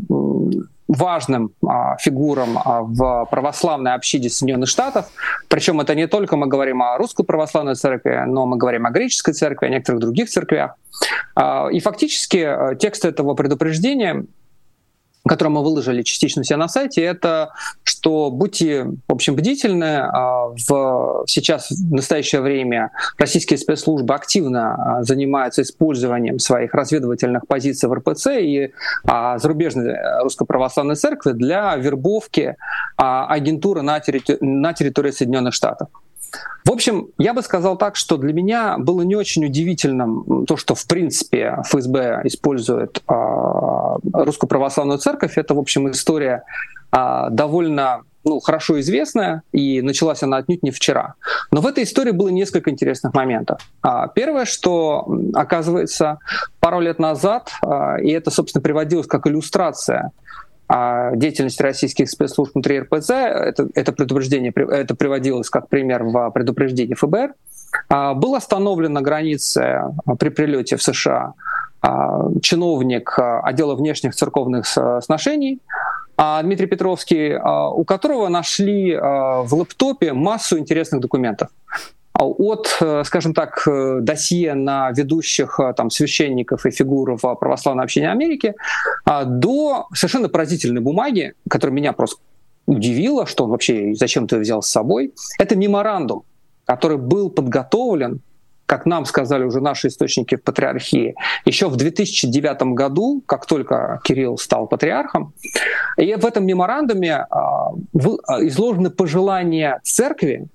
[0.89, 5.05] важным а, фигурам в православной общине Соединенных Штатов.
[5.47, 9.33] Причем это не только мы говорим о русской православной церкви, но мы говорим о греческой
[9.33, 10.75] церкви, о некоторых других церквях.
[11.71, 14.25] И фактически текст этого предупреждения
[15.29, 17.51] которое мы выложили частично все на сайте, это
[17.83, 19.99] что будьте, в общем, бдительны.
[19.99, 27.87] А, в, сейчас, в настоящее время, российские спецслужбы активно а, занимаются использованием своих разведывательных позиций
[27.87, 28.71] в РПЦ и
[29.05, 32.55] а, зарубежной Русской Православной Церкви для вербовки
[32.97, 35.89] агентуры на территории, на территории Соединенных Штатов.
[36.65, 40.75] В общем, я бы сказал так, что для меня было не очень удивительным то, что
[40.75, 43.13] в принципе ФСБ использует э,
[44.13, 45.37] русскую православную церковь.
[45.37, 46.43] Это, в общем, история
[46.91, 51.15] э, довольно ну, хорошо известная, и началась она отнюдь не вчера.
[51.51, 53.61] Но в этой истории было несколько интересных моментов.
[54.13, 56.19] Первое, что, оказывается,
[56.59, 57.49] пару лет назад,
[58.03, 60.11] и это, собственно, приводилось как иллюстрация
[60.69, 63.09] деятельности российских спецслужб внутри РПЦ.
[63.09, 67.33] Это, это предупреждение, это приводилось как пример в предупреждении ФБР.
[67.87, 69.59] А, был остановлен на границе
[70.05, 71.33] а, при прилете в США
[71.81, 74.65] а, чиновник отдела внешних церковных
[75.01, 75.59] сношений,
[76.43, 81.47] Дмитрий Петровский, у которого нашли в лэптопе массу интересных документов
[82.23, 87.83] от, э, скажем так, э, досье на ведущих э, там, священников и фигур в православной
[87.83, 88.55] общине Америки
[89.05, 92.21] а, до совершенно поразительной бумаги, которая меня просто
[92.65, 95.13] удивила, что он вообще зачем-то взял с собой.
[95.39, 96.23] Это меморандум,
[96.65, 98.21] который был подготовлен
[98.65, 104.37] как нам сказали уже наши источники в патриархии, еще в 2009 году, как только Кирилл
[104.37, 105.33] стал патриархом.
[105.97, 107.71] И в этом меморандуме а,
[108.41, 110.49] изложены пожелания церкви,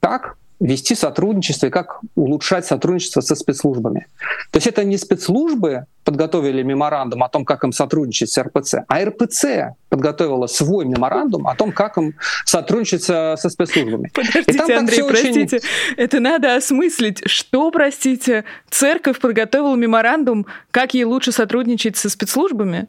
[0.00, 4.06] как вести сотрудничество и как улучшать сотрудничество со спецслужбами.
[4.50, 9.04] То есть это не спецслужбы подготовили меморандум о том, как им сотрудничать с РПЦ, а
[9.04, 14.10] РПЦ подготовила свой меморандум о том, как им сотрудничать со, со спецслужбами.
[14.12, 15.68] Подождите, Андрей, простите, очень...
[15.96, 17.22] это надо осмыслить.
[17.26, 22.86] Что, простите, церковь подготовила меморандум, как ей лучше сотрудничать со спецслужбами?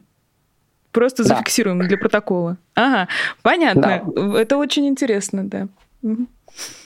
[0.90, 1.86] Просто зафиксируем да.
[1.86, 2.58] для протокола.
[2.74, 3.08] Ага,
[3.40, 4.02] понятно.
[4.14, 4.40] Да.
[4.40, 5.68] Это очень интересно, да.
[6.02, 6.26] Угу.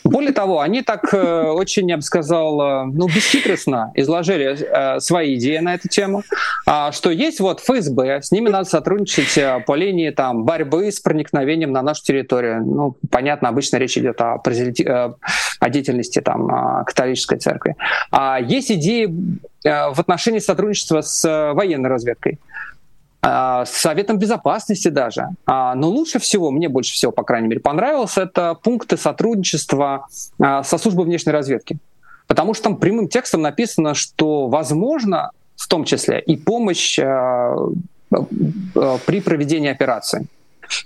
[0.04, 5.34] Более того, они так э, очень, я бы сказал, э, ну, бесхитростно изложили э, свои
[5.34, 6.22] идеи на эту тему,
[6.66, 11.00] э, что есть вот ФСБ, с ними надо сотрудничать э, по линии там, борьбы с
[11.00, 12.64] проникновением на нашу территорию.
[12.64, 15.12] Ну, понятно, обычно речь идет о, э,
[15.60, 17.74] о деятельности там, э, католической церкви.
[18.12, 19.12] А есть идеи
[19.64, 22.38] э, в отношении сотрудничества с э, военной разведкой.
[23.28, 25.30] А, с Советом Безопасности даже.
[25.46, 30.06] А, но лучше всего, мне больше всего, по крайней мере, понравилось, это пункты сотрудничества
[30.38, 31.78] а, со службой внешней разведки.
[32.28, 39.70] Потому что там прямым текстом написано, что возможно, в том числе, и помощь при проведении
[39.70, 40.26] операции.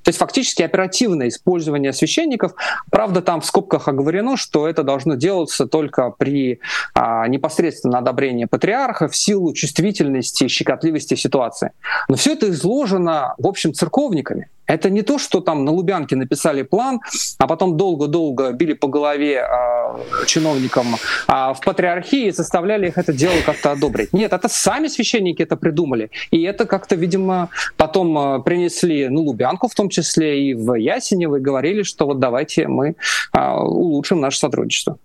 [0.03, 2.53] То есть фактически оперативное использование священников.
[2.91, 6.61] Правда, там в скобках оговорено, что это должно делаться только при
[6.95, 11.73] а, непосредственно одобрении патриарха в силу чувствительности и щекотливости ситуации.
[12.09, 14.49] Но все это изложено, в общем, церковниками.
[14.71, 17.01] Это не то, что там на Лубянке написали план,
[17.39, 23.13] а потом долго-долго били по голове э, чиновникам э, в патриархии и заставляли их это
[23.13, 24.13] дело как-то одобрить.
[24.13, 26.11] Нет, это сами священники это придумали.
[26.31, 31.37] И это как-то, видимо, потом э, принесли на Лубянку в том числе и в Ясенево
[31.37, 32.95] и говорили, что вот давайте мы
[33.33, 34.99] э, улучшим наше сотрудничество.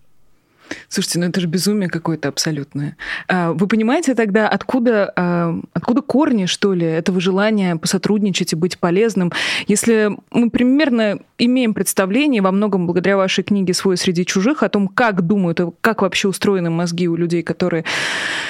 [0.89, 2.97] Слушайте, ну это же безумие какое-то абсолютное.
[3.27, 8.77] А, вы понимаете тогда, откуда, а, откуда корни, что ли, этого желания посотрудничать и быть
[8.77, 9.31] полезным?
[9.67, 14.87] Если мы примерно имеем представление, во многом благодаря вашей книге «Свой среди чужих», о том,
[14.87, 17.85] как думают, как вообще устроены мозги у людей, которые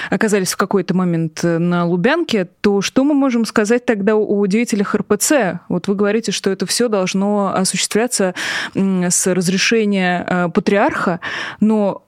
[0.10, 5.62] оказались в какой-то момент на Лубянке, то что мы можем сказать тогда о деятелях РПЦ?
[5.70, 8.34] Вот вы говорите, что это все должно осуществляться
[8.76, 11.20] с разрешения а, патриарха,
[11.60, 12.05] но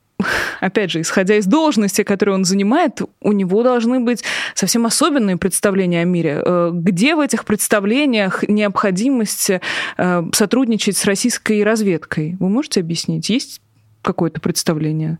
[0.59, 6.01] опять же, исходя из должности, которую он занимает, у него должны быть совсем особенные представления
[6.01, 6.41] о мире.
[6.43, 9.51] Э, где в этих представлениях необходимость
[9.97, 12.35] э, сотрудничать с российской разведкой?
[12.39, 13.29] Вы можете объяснить?
[13.29, 13.61] Есть
[14.01, 15.17] какое-то представление?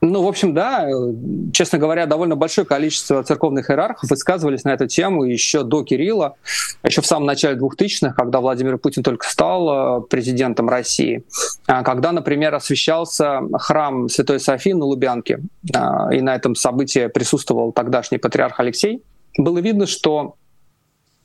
[0.00, 0.88] Ну, в общем, да,
[1.52, 6.36] честно говоря, довольно большое количество церковных иерархов высказывались на эту тему еще до Кирилла,
[6.84, 11.24] еще в самом начале 2000-х, когда Владимир Путин только стал э, президентом России,
[11.66, 15.40] а когда, например, освещался храм Святой Софии на Лубянке,
[15.74, 19.02] а, и на этом событии присутствовал тогдашний патриарх Алексей,
[19.36, 20.36] было видно, что,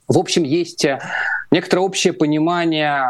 [0.07, 0.85] в общем, есть
[1.51, 3.05] некоторое общее понимание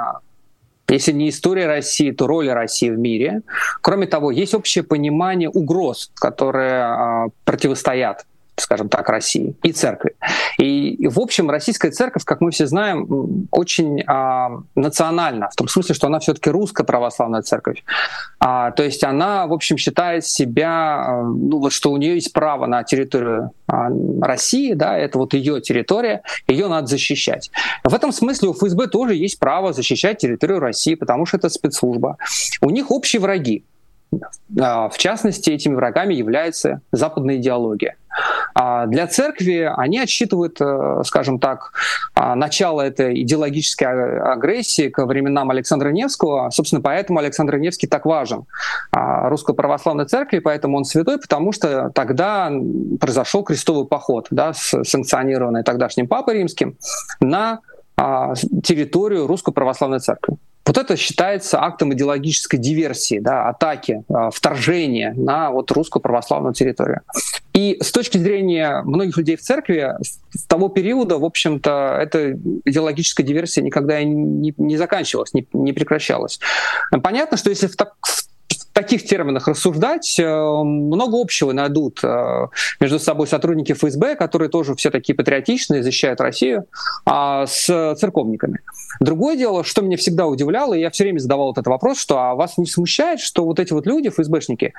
[0.89, 3.41] если не история России, то роль России в мире.
[3.81, 10.15] Кроме того, есть общее понимание угроз, которые а, противостоят скажем так, России и церкви.
[10.59, 15.95] И, в общем, российская церковь, как мы все знаем, очень а, национальна, в том смысле,
[15.95, 17.83] что она все-таки русская православная церковь.
[18.39, 22.31] А, то есть она, в общем, считает себя, а, ну вот, что у нее есть
[22.33, 23.89] право на территорию а,
[24.21, 27.49] России, да, это вот ее территория, ее надо защищать.
[27.83, 32.17] В этом смысле у ФСБ тоже есть право защищать территорию России, потому что это спецслужба.
[32.61, 33.63] У них общие враги.
[34.59, 37.95] А, в частности, этими врагами является западная идеология.
[38.53, 41.71] А для церкви они отсчитывают, э, скажем так,
[42.13, 46.51] а, начало этой идеологической агрессии к временам Александра Невского.
[46.51, 48.45] Собственно, поэтому Александр Невский так важен
[48.91, 52.51] русской православной церкви, поэтому он святой, потому что тогда
[52.99, 56.77] произошел крестовый поход, да, санкционированный тогдашним Папой Римским,
[57.19, 57.61] на
[58.63, 60.37] территорию Русской Православной Церкви.
[60.65, 67.01] Вот это считается актом идеологической диверсии, да, атаки, а, вторжения на вот русскую православную территорию.
[67.53, 72.31] И с точки зрения многих людей в церкви, с того периода, в общем-то, эта
[72.65, 76.39] идеологическая диверсия никогда не, не заканчивалась, не, не прекращалась.
[77.03, 78.22] Понятно, что если в, так, в
[78.73, 82.47] таких терминах рассуждать, э, много общего найдут э,
[82.79, 86.65] между собой сотрудники ФСБ, которые тоже все такие патриотичные, защищают Россию,
[87.05, 88.59] а с церковниками.
[88.99, 92.35] Другое дело, что меня всегда удивляло, и я все время задавал этот вопрос, что а
[92.35, 94.73] вас не смущает, что вот эти вот люди, ФСБшники,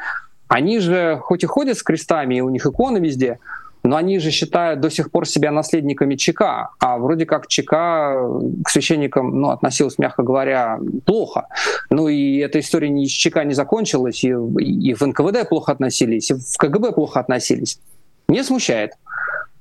[0.49, 3.39] они же хоть и ходят с крестами, и у них иконы везде,
[3.85, 8.17] но они же считают до сих пор себя наследниками ЧК, а вроде как ЧК
[8.65, 11.49] к священникам ну, относилась, мягко говоря, плохо.
[11.91, 16.31] Ну и эта история ни с ЧК не закончилась, и, и в НКВД плохо относились,
[16.31, 17.79] и в КГБ плохо относились.
[18.27, 18.93] Не смущает.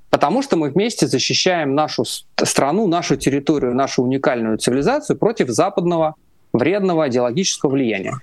[0.09, 6.15] Потому что мы вместе защищаем нашу страну, нашу территорию, нашу уникальную цивилизацию против западного
[6.53, 8.13] вредного идеологического влияния.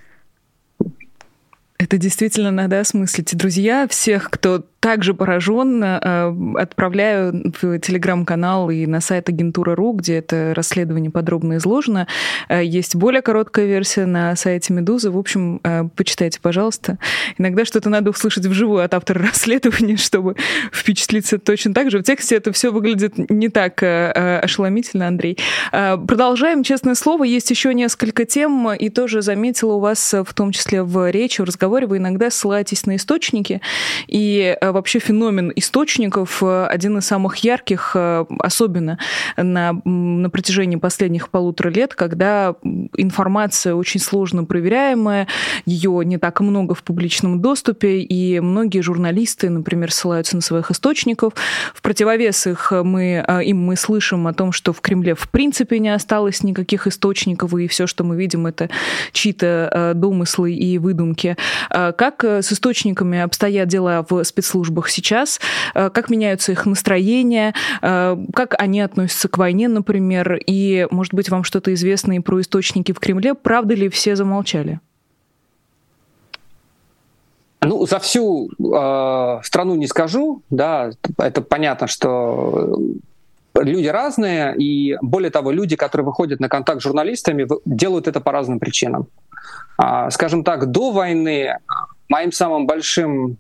[1.79, 3.37] Это действительно надо осмыслить.
[3.37, 10.55] Друзья, всех, кто также поражен, э, отправляю в телеграм-канал и на сайт агентура.ру, где это
[10.57, 12.07] расследование подробно изложено.
[12.49, 15.11] Э, есть более короткая версия на сайте Медузы.
[15.11, 16.99] В общем, э, почитайте, пожалуйста.
[17.37, 20.37] Иногда что-то надо услышать вживую от автора расследования, чтобы
[20.73, 21.99] впечатлиться точно так же.
[21.99, 25.39] В тексте это все выглядит не так ошеломительно, Андрей.
[25.71, 26.63] Продолжаем.
[26.63, 31.11] Честное слово, есть еще несколько тем, и тоже заметила у вас, в том числе в
[31.11, 33.61] речи, в разговоре, вы иногда ссылаетесь на источники,
[34.07, 38.99] и вообще феномен источников э, один из самых ярких, э, особенно
[39.37, 42.55] на, на протяжении последних полутора лет, когда
[42.97, 45.27] информация очень сложно проверяемая,
[45.67, 51.35] ее не так много в публичном доступе, и многие журналисты, например, ссылаются на своих источников.
[51.75, 55.79] В противовес их мы, э, им мы слышим о том, что в Кремле в принципе
[55.79, 58.71] не осталось никаких источников, и все, что мы видим, это
[59.13, 61.37] чьи-то домыслы и выдумки.
[61.69, 65.41] Как с источниками обстоят дела в спецслужбах спецслужбах сейчас,
[65.75, 71.73] как меняются их настроения, как они относятся к войне, например, и, может быть, вам что-то
[71.75, 74.81] известно и про источники в Кремле, правда ли все замолчали?
[77.63, 82.79] Ну, за всю э, страну не скажу, да, это понятно, что
[83.55, 88.33] люди разные, и более того, люди, которые выходят на контакт с журналистами, делают это по
[88.33, 89.09] разным причинам.
[89.77, 91.59] А, скажем так, до войны
[92.09, 93.37] моим самым большим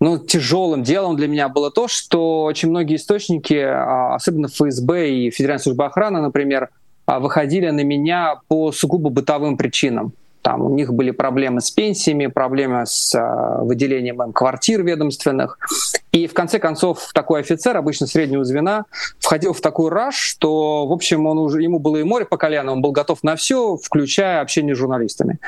[0.00, 5.30] ну, тяжелым делом для меня было то, что очень многие источники, а, особенно ФСБ и
[5.30, 6.70] Федеральная служба охраны, например,
[7.04, 10.14] а, выходили на меня по сугубо бытовым причинам.
[10.42, 15.58] Там у них были проблемы с пенсиями, проблемы с э, выделением им квартир ведомственных.
[16.12, 18.84] И в конце концов такой офицер, обычно среднего звена,
[19.18, 22.72] входил в такой раж, что, в общем, он уже, ему было и море по колено,
[22.72, 25.38] он был готов на все, включая общение с журналистами.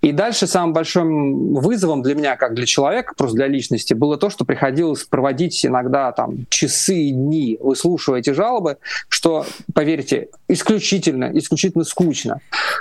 [0.00, 4.30] И дальше самым большим вызовом для меня, как для человека, просто для личности, было то,
[4.30, 8.78] что приходилось проводить иногда там часы и дни, выслушивая эти жалобы,
[9.08, 9.44] что,
[9.74, 12.40] поверьте, исключительно, исключительно скучно.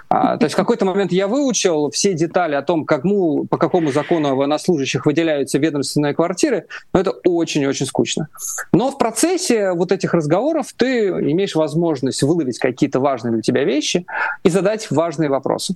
[0.09, 1.57] А, то есть в какой-то момент я выучил
[1.91, 7.86] все детали о том, кому, по какому закону военнослужащих выделяются ведомственные квартиры, но это очень-очень
[7.86, 8.28] скучно.
[8.72, 14.05] Но в процессе вот этих разговоров ты имеешь возможность выловить какие-то важные для тебя вещи
[14.43, 15.76] и задать важные вопросы.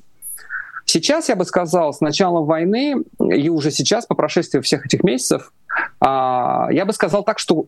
[0.85, 5.53] Сейчас, я бы сказал, с началом войны и уже сейчас, по прошествии всех этих месяцев,
[5.99, 7.67] а, я бы сказал так, что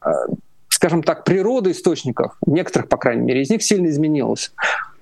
[0.00, 0.10] а,
[0.80, 4.50] скажем так, природа источников, некоторых, по крайней мере, из них сильно изменилась.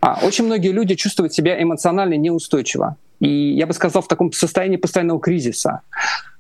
[0.01, 2.97] А очень многие люди чувствуют себя эмоционально неустойчиво.
[3.21, 5.83] И я бы сказал, в таком состоянии постоянного кризиса.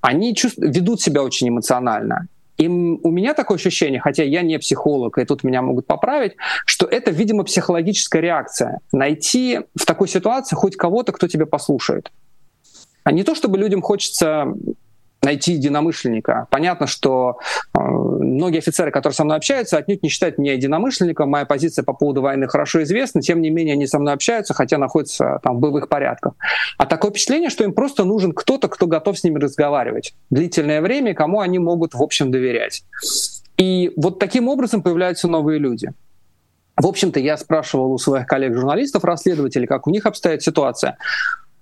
[0.00, 2.26] Они чувствуют, ведут себя очень эмоционально.
[2.56, 6.32] И у меня такое ощущение, хотя я не психолог, и тут меня могут поправить,
[6.66, 8.80] что это, видимо, психологическая реакция.
[8.90, 12.10] Найти в такой ситуации хоть кого-то, кто тебя послушает.
[13.04, 14.52] А не то, чтобы людям хочется
[15.22, 16.46] найти единомышленника.
[16.50, 17.38] Понятно, что
[17.74, 21.28] э, многие офицеры, которые со мной общаются, отнюдь не считают меня единомышленником.
[21.30, 23.20] Моя позиция по поводу войны хорошо известна.
[23.20, 26.34] Тем не менее, они со мной общаются, хотя находятся там в боевых порядках.
[26.76, 31.14] А такое впечатление, что им просто нужен кто-то, кто готов с ними разговаривать длительное время,
[31.14, 32.84] кому они могут, в общем, доверять.
[33.56, 35.92] И вот таким образом появляются новые люди.
[36.76, 40.96] В общем-то, я спрашивал у своих коллег-журналистов, расследователей, как у них обстоит ситуация.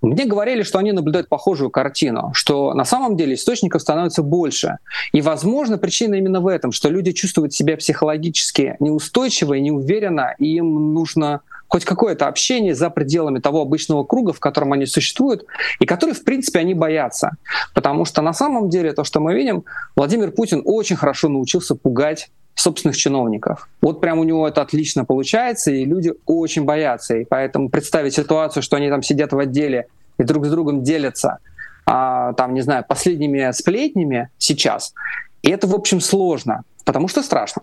[0.03, 4.79] Мне говорили, что они наблюдают похожую картину, что на самом деле источников становится больше.
[5.13, 10.57] И, возможно, причина именно в этом, что люди чувствуют себя психологически неустойчиво и неуверенно, и
[10.57, 15.47] им нужно хоть какое-то общение за пределами того обычного круга, в котором они существуют,
[15.81, 17.33] и который, в принципе, они боятся.
[17.75, 19.65] Потому что на самом деле то, что мы видим,
[19.97, 23.69] Владимир Путин очень хорошо научился пугать собственных чиновников.
[23.81, 27.17] Вот прям у него это отлично получается, и люди очень боятся.
[27.17, 29.87] И поэтому представить ситуацию, что они там сидят в отделе
[30.19, 31.39] и друг с другом делятся,
[31.85, 34.95] а, там, не знаю, последними сплетнями сейчас,
[35.43, 37.63] и это, в общем, сложно, потому что страшно.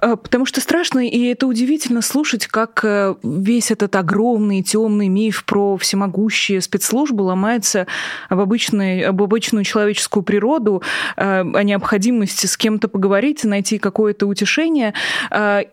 [0.00, 5.44] Э, потому что страшно, и это удивительно слушать, как э, весь этот огромный темный миф
[5.44, 7.86] про всемогущие спецслужбы ломается
[8.28, 10.82] об, обычной, об обычную человеческую природу,
[11.16, 14.94] э, о необходимости с кем-то поговорить, найти какое-то утешение.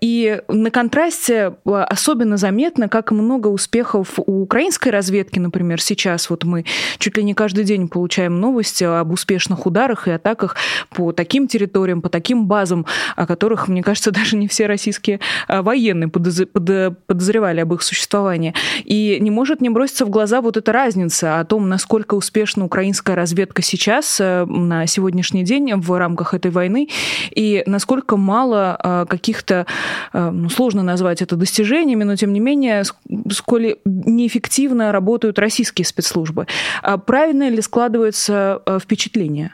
[0.02, 6.30] И на контрасте особенно заметно, как много успехов у украинской разведки, например, сейчас.
[6.30, 6.66] Вот мы
[6.98, 10.56] чуть ли не каждый день получаем новости об успешных ударах и атаках
[10.90, 15.62] по таким территориям, по таким базам, о которых, мне кажется, даже не все российские а,
[15.62, 18.54] военные подозревали об их существовании.
[18.84, 23.16] И не может не броситься в глаза вот эта разница о том, насколько успешна украинская
[23.16, 26.90] разведка сейчас, э, на сегодняшний день в рамках этой войны,
[27.32, 29.66] и насколько мало а, каких-то,
[30.14, 32.84] э, ну, сложно назвать это достижениями, но тем не менее,
[33.32, 36.48] сколь неэффективно работают российские спецслужбы.
[36.82, 39.54] А правильно ли складывается э, впечатление?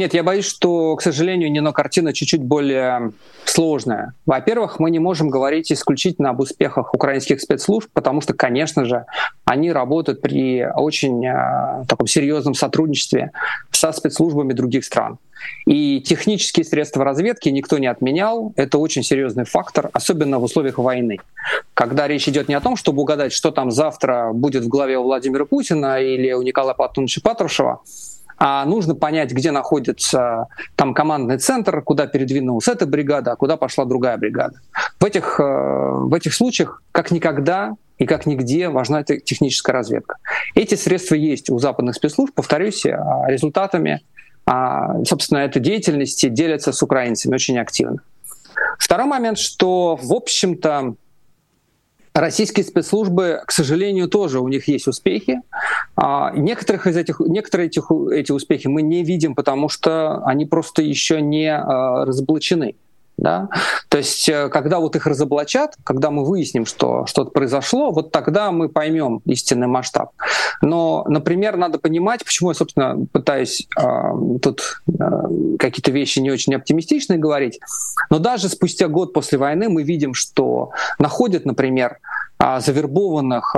[0.00, 3.12] Нет, я боюсь, что, к сожалению, не, но картина чуть-чуть более
[3.44, 4.14] сложная.
[4.24, 9.04] Во-первых, мы не можем говорить исключительно об успехах украинских спецслужб, потому что, конечно же,
[9.44, 13.32] они работают при очень э, таком серьезном сотрудничестве
[13.72, 15.18] со спецслужбами других стран.
[15.66, 18.54] И технические средства разведки никто не отменял.
[18.56, 21.18] Это очень серьезный фактор, особенно в условиях войны.
[21.74, 25.02] Когда речь идет не о том, чтобы угадать, что там завтра будет в голове у
[25.02, 27.80] Владимира Путина или у Николая Платоновича Патрушева,
[28.42, 33.84] а нужно понять, где находится там командный центр, куда передвинулась эта бригада, а куда пошла
[33.84, 34.58] другая бригада.
[34.98, 40.16] В этих, э, в этих случаях как никогда и как нигде важна техническая разведка.
[40.54, 44.00] Эти средства есть у западных спецслужб, повторюсь, а результатами,
[44.46, 47.98] а, собственно, этой деятельности делятся с украинцами очень активно.
[48.78, 50.94] Второй момент, что, в общем-то,
[52.20, 55.40] Российские спецслужбы, к сожалению, тоже у них есть успехи.
[55.96, 60.82] А, некоторых из этих, некоторые этих, эти успехи мы не видим, потому что они просто
[60.82, 62.74] еще не а, разоблачены.
[63.20, 63.50] Да?
[63.90, 68.50] То есть, э, когда вот их разоблачат, когда мы выясним, что что-то произошло, вот тогда
[68.50, 70.12] мы поймем истинный масштаб.
[70.62, 73.82] Но, например, надо понимать, почему я, собственно, пытаюсь э,
[74.40, 75.04] тут э,
[75.58, 77.60] какие-то вещи не очень оптимистичные говорить,
[78.08, 81.98] но даже спустя год после войны мы видим, что находят, например,
[82.38, 83.54] а, завербованных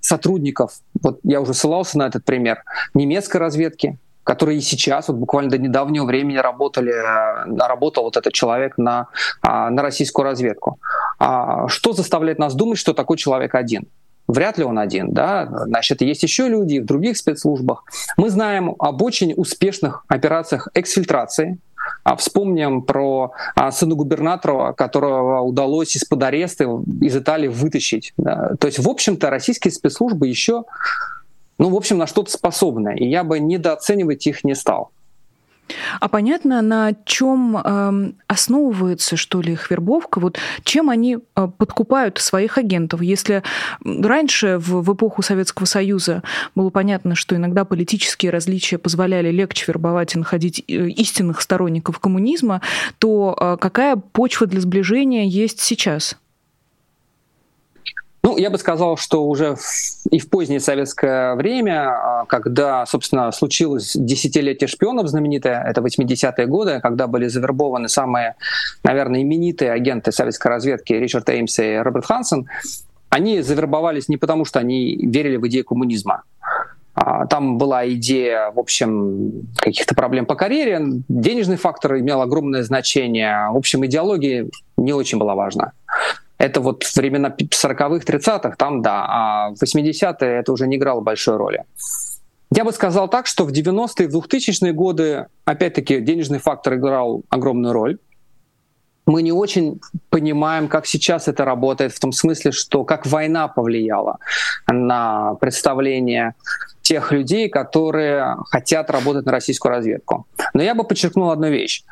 [0.00, 2.62] сотрудников, вот я уже ссылался на этот пример,
[2.92, 8.78] немецкой разведки, которые сейчас, вот буквально до недавнего времени работали, э, работал вот этот человек
[8.78, 9.08] на,
[9.42, 10.78] а, на российскую разведку.
[11.18, 13.86] А что заставляет нас думать, что такой человек один?
[14.26, 17.84] Вряд ли он один, да, значит, есть еще люди в других спецслужбах.
[18.16, 21.58] Мы знаем об очень успешных операциях эксфильтрации,
[22.04, 23.32] а вспомним про
[23.70, 26.64] сына губернатора, которого удалось из-под ареста
[27.02, 28.14] из Италии вытащить.
[28.16, 30.64] То есть, в общем-то, российские спецслужбы еще
[31.58, 34.90] ну, в общем, на что-то способны, и я бы недооценивать их не стал.
[36.00, 40.20] А понятно, на чем э, основывается, что ли, их вербовка?
[40.20, 43.00] Вот чем они э, подкупают своих агентов?
[43.00, 43.42] Если
[43.82, 46.22] раньше, в, в эпоху Советского Союза,
[46.54, 52.60] было понятно, что иногда политические различия позволяли легче вербовать и находить э, истинных сторонников коммунизма,
[52.98, 56.18] то э, какая почва для сближения есть сейчас?
[58.24, 59.54] Ну, я бы сказал, что уже
[60.10, 66.80] и в позднее советское время, а, когда, собственно, случилось десятилетие шпионов знаменитое, это 80-е годы,
[66.80, 68.36] когда были завербованы самые,
[68.82, 72.48] наверное, именитые агенты советской разведки Ричард Эймс и Роберт Хансен,
[73.10, 76.22] они завербовались не потому, что они верили в идею коммунизма.
[76.94, 83.50] А, там была идея, в общем, каких-то проблем по карьере, денежный фактор имел огромное значение,
[83.50, 84.46] в общем, идеология
[84.78, 85.72] не очень была важна.
[86.38, 91.36] Это вот времена 40-х, 30-х, там да, а в 80-е это уже не играло большой
[91.36, 91.64] роли.
[92.54, 97.72] Я бы сказал так, что в 90-е, в 2000-е годы, опять-таки, денежный фактор играл огромную
[97.72, 97.98] роль.
[99.06, 104.18] Мы не очень понимаем, как сейчас это работает, в том смысле, что как война повлияла
[104.66, 106.34] на представление
[106.80, 110.26] тех людей, которые хотят работать на российскую разведку.
[110.54, 111.84] Но я бы подчеркнул одну вещь.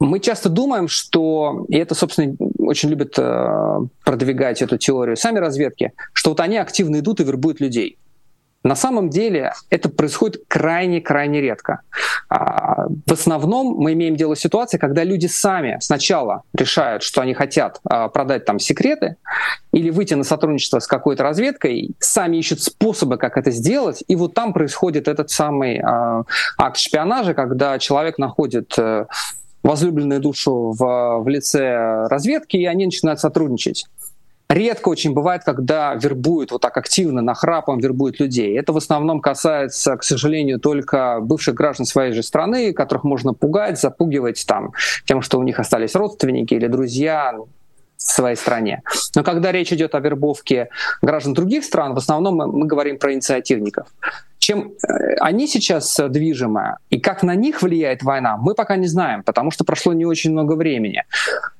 [0.00, 2.36] Мы часто думаем, что, и это, собственно,
[2.66, 7.60] очень любят э, продвигать эту теорию сами разведки, что вот они активно идут и вербуют
[7.60, 7.98] людей.
[8.64, 11.82] На самом деле это происходит крайне-крайне редко.
[12.30, 17.34] А, в основном мы имеем дело с ситуацией, когда люди сами сначала решают, что они
[17.34, 19.16] хотят а, продать там секреты
[19.72, 24.32] или выйти на сотрудничество с какой-то разведкой, сами ищут способы, как это сделать, и вот
[24.32, 26.22] там происходит этот самый а,
[26.56, 29.04] акт шпионажа, когда человек находит э,
[29.64, 33.86] возлюбленную душу в, в лице разведки, и они начинают сотрудничать.
[34.50, 38.56] Редко очень бывает, когда вербуют вот так активно, нахрапом вербуют людей.
[38.58, 43.80] Это в основном касается, к сожалению, только бывших граждан своей же страны, которых можно пугать,
[43.80, 44.72] запугивать там,
[45.06, 47.34] тем, что у них остались родственники или друзья
[47.96, 48.82] в своей стране.
[49.16, 50.68] Но когда речь идет о вербовке
[51.00, 53.88] граждан других стран, в основном мы, мы говорим про инициативников.
[54.44, 59.22] Чем э, они сейчас движимы и как на них влияет война, мы пока не знаем,
[59.22, 61.04] потому что прошло не очень много времени.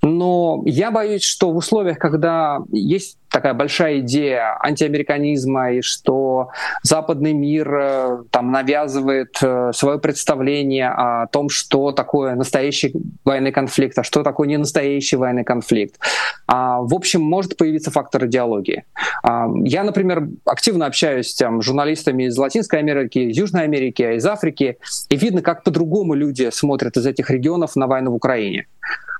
[0.03, 6.51] Но я боюсь, что в условиях, когда есть такая большая идея антиамериканизма и что
[6.82, 13.99] западный мир э, там навязывает э, свое представление о том, что такое настоящий военный конфликт,
[13.99, 15.99] а что такое не настоящий военный конфликт.
[16.47, 18.85] А, в общем, может появиться фактор идеологии.
[19.24, 24.78] А, я, например, активно общаюсь с журналистами из Латинской Америки, из Южной Америки, из Африки,
[25.08, 28.66] и видно, как по-другому люди смотрят из этих регионов на войну в Украине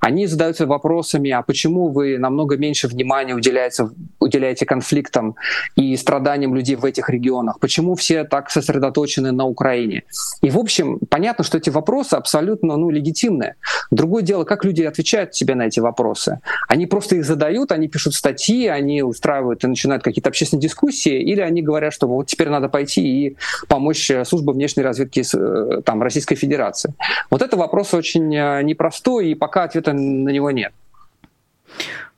[0.05, 3.89] они задаются вопросами, а почему вы намного меньше внимания уделяете,
[4.19, 5.35] уделяете конфликтам
[5.75, 7.59] и страданиям людей в этих регионах?
[7.59, 10.03] Почему все так сосредоточены на Украине?
[10.43, 13.55] И, в общем, понятно, что эти вопросы абсолютно ну, легитимны.
[13.89, 16.39] Другое дело, как люди отвечают себе на эти вопросы.
[16.67, 21.41] Они просто их задают, они пишут статьи, они устраивают и начинают какие-то общественные дискуссии, или
[21.41, 23.37] они говорят, что вот теперь надо пойти и
[23.67, 26.93] помочь службе внешней разведки э, там, Российской Федерации.
[27.31, 30.73] Вот это вопрос очень э, непростой, и пока ответа на него нет.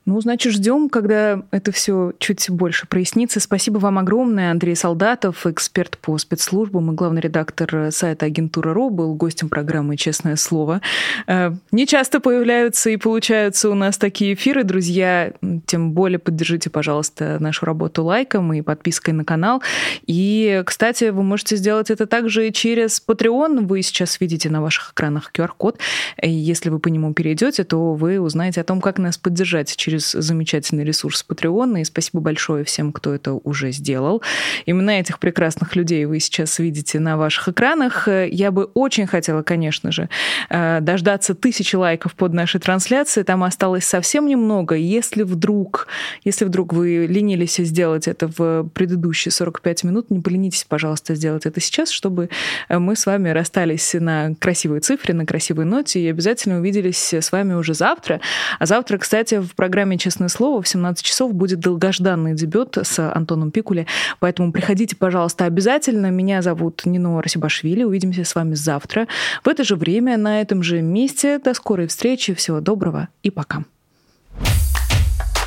[0.07, 3.41] Ну, значит, ждем, когда это все чуть больше прояснится.
[3.41, 4.51] Спасибо вам огромное.
[4.51, 10.37] Андрей Солдатов, эксперт по спецслужбам и главный редактор сайта агентура РО, был гостем программы «Честное
[10.37, 10.79] слово».
[11.27, 15.33] Э, не часто появляются и получаются у нас такие эфиры, друзья.
[15.65, 19.61] Тем более поддержите, пожалуйста, нашу работу лайком и подпиской на канал.
[20.05, 23.65] И, кстати, вы можете сделать это также через Patreon.
[23.65, 25.79] Вы сейчас видите на ваших экранах QR-код.
[26.21, 30.11] Если вы по нему перейдете, то вы узнаете о том, как нас поддержать через через
[30.11, 31.81] замечательный ресурс Patreon.
[31.81, 34.21] И спасибо большое всем, кто это уже сделал.
[34.65, 38.07] Именно этих прекрасных людей вы сейчас видите на ваших экранах.
[38.07, 40.09] Я бы очень хотела, конечно же,
[40.49, 43.25] э, дождаться тысячи лайков под нашей трансляцией.
[43.25, 44.75] Там осталось совсем немного.
[44.75, 45.87] Если вдруг,
[46.23, 51.59] если вдруг вы ленились сделать это в предыдущие 45 минут, не поленитесь, пожалуйста, сделать это
[51.59, 52.29] сейчас, чтобы
[52.69, 57.53] мы с вами расстались на красивой цифре, на красивой ноте и обязательно увиделись с вами
[57.53, 58.21] уже завтра.
[58.59, 63.51] А завтра, кстати, в программе «Честное слово» в 17 часов будет долгожданный дебют с Антоном
[63.51, 63.87] Пикули,
[64.19, 66.11] поэтому приходите, пожалуйста, обязательно.
[66.11, 67.83] Меня зовут Нино Расибашвили.
[67.83, 69.07] Увидимся с вами завтра
[69.43, 71.39] в это же время, на этом же месте.
[71.39, 72.33] До скорой встречи.
[72.33, 73.63] Всего доброго и пока.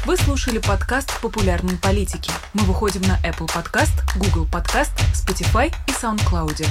[0.07, 2.33] Вы слушали подкаст «Популярные политики».
[2.55, 6.67] Мы выходим на Apple Podcast, Google Podcast, Spotify и SoundCloud.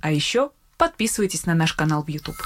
[0.00, 2.36] А еще подписывайтесь на наш канал в YouTube.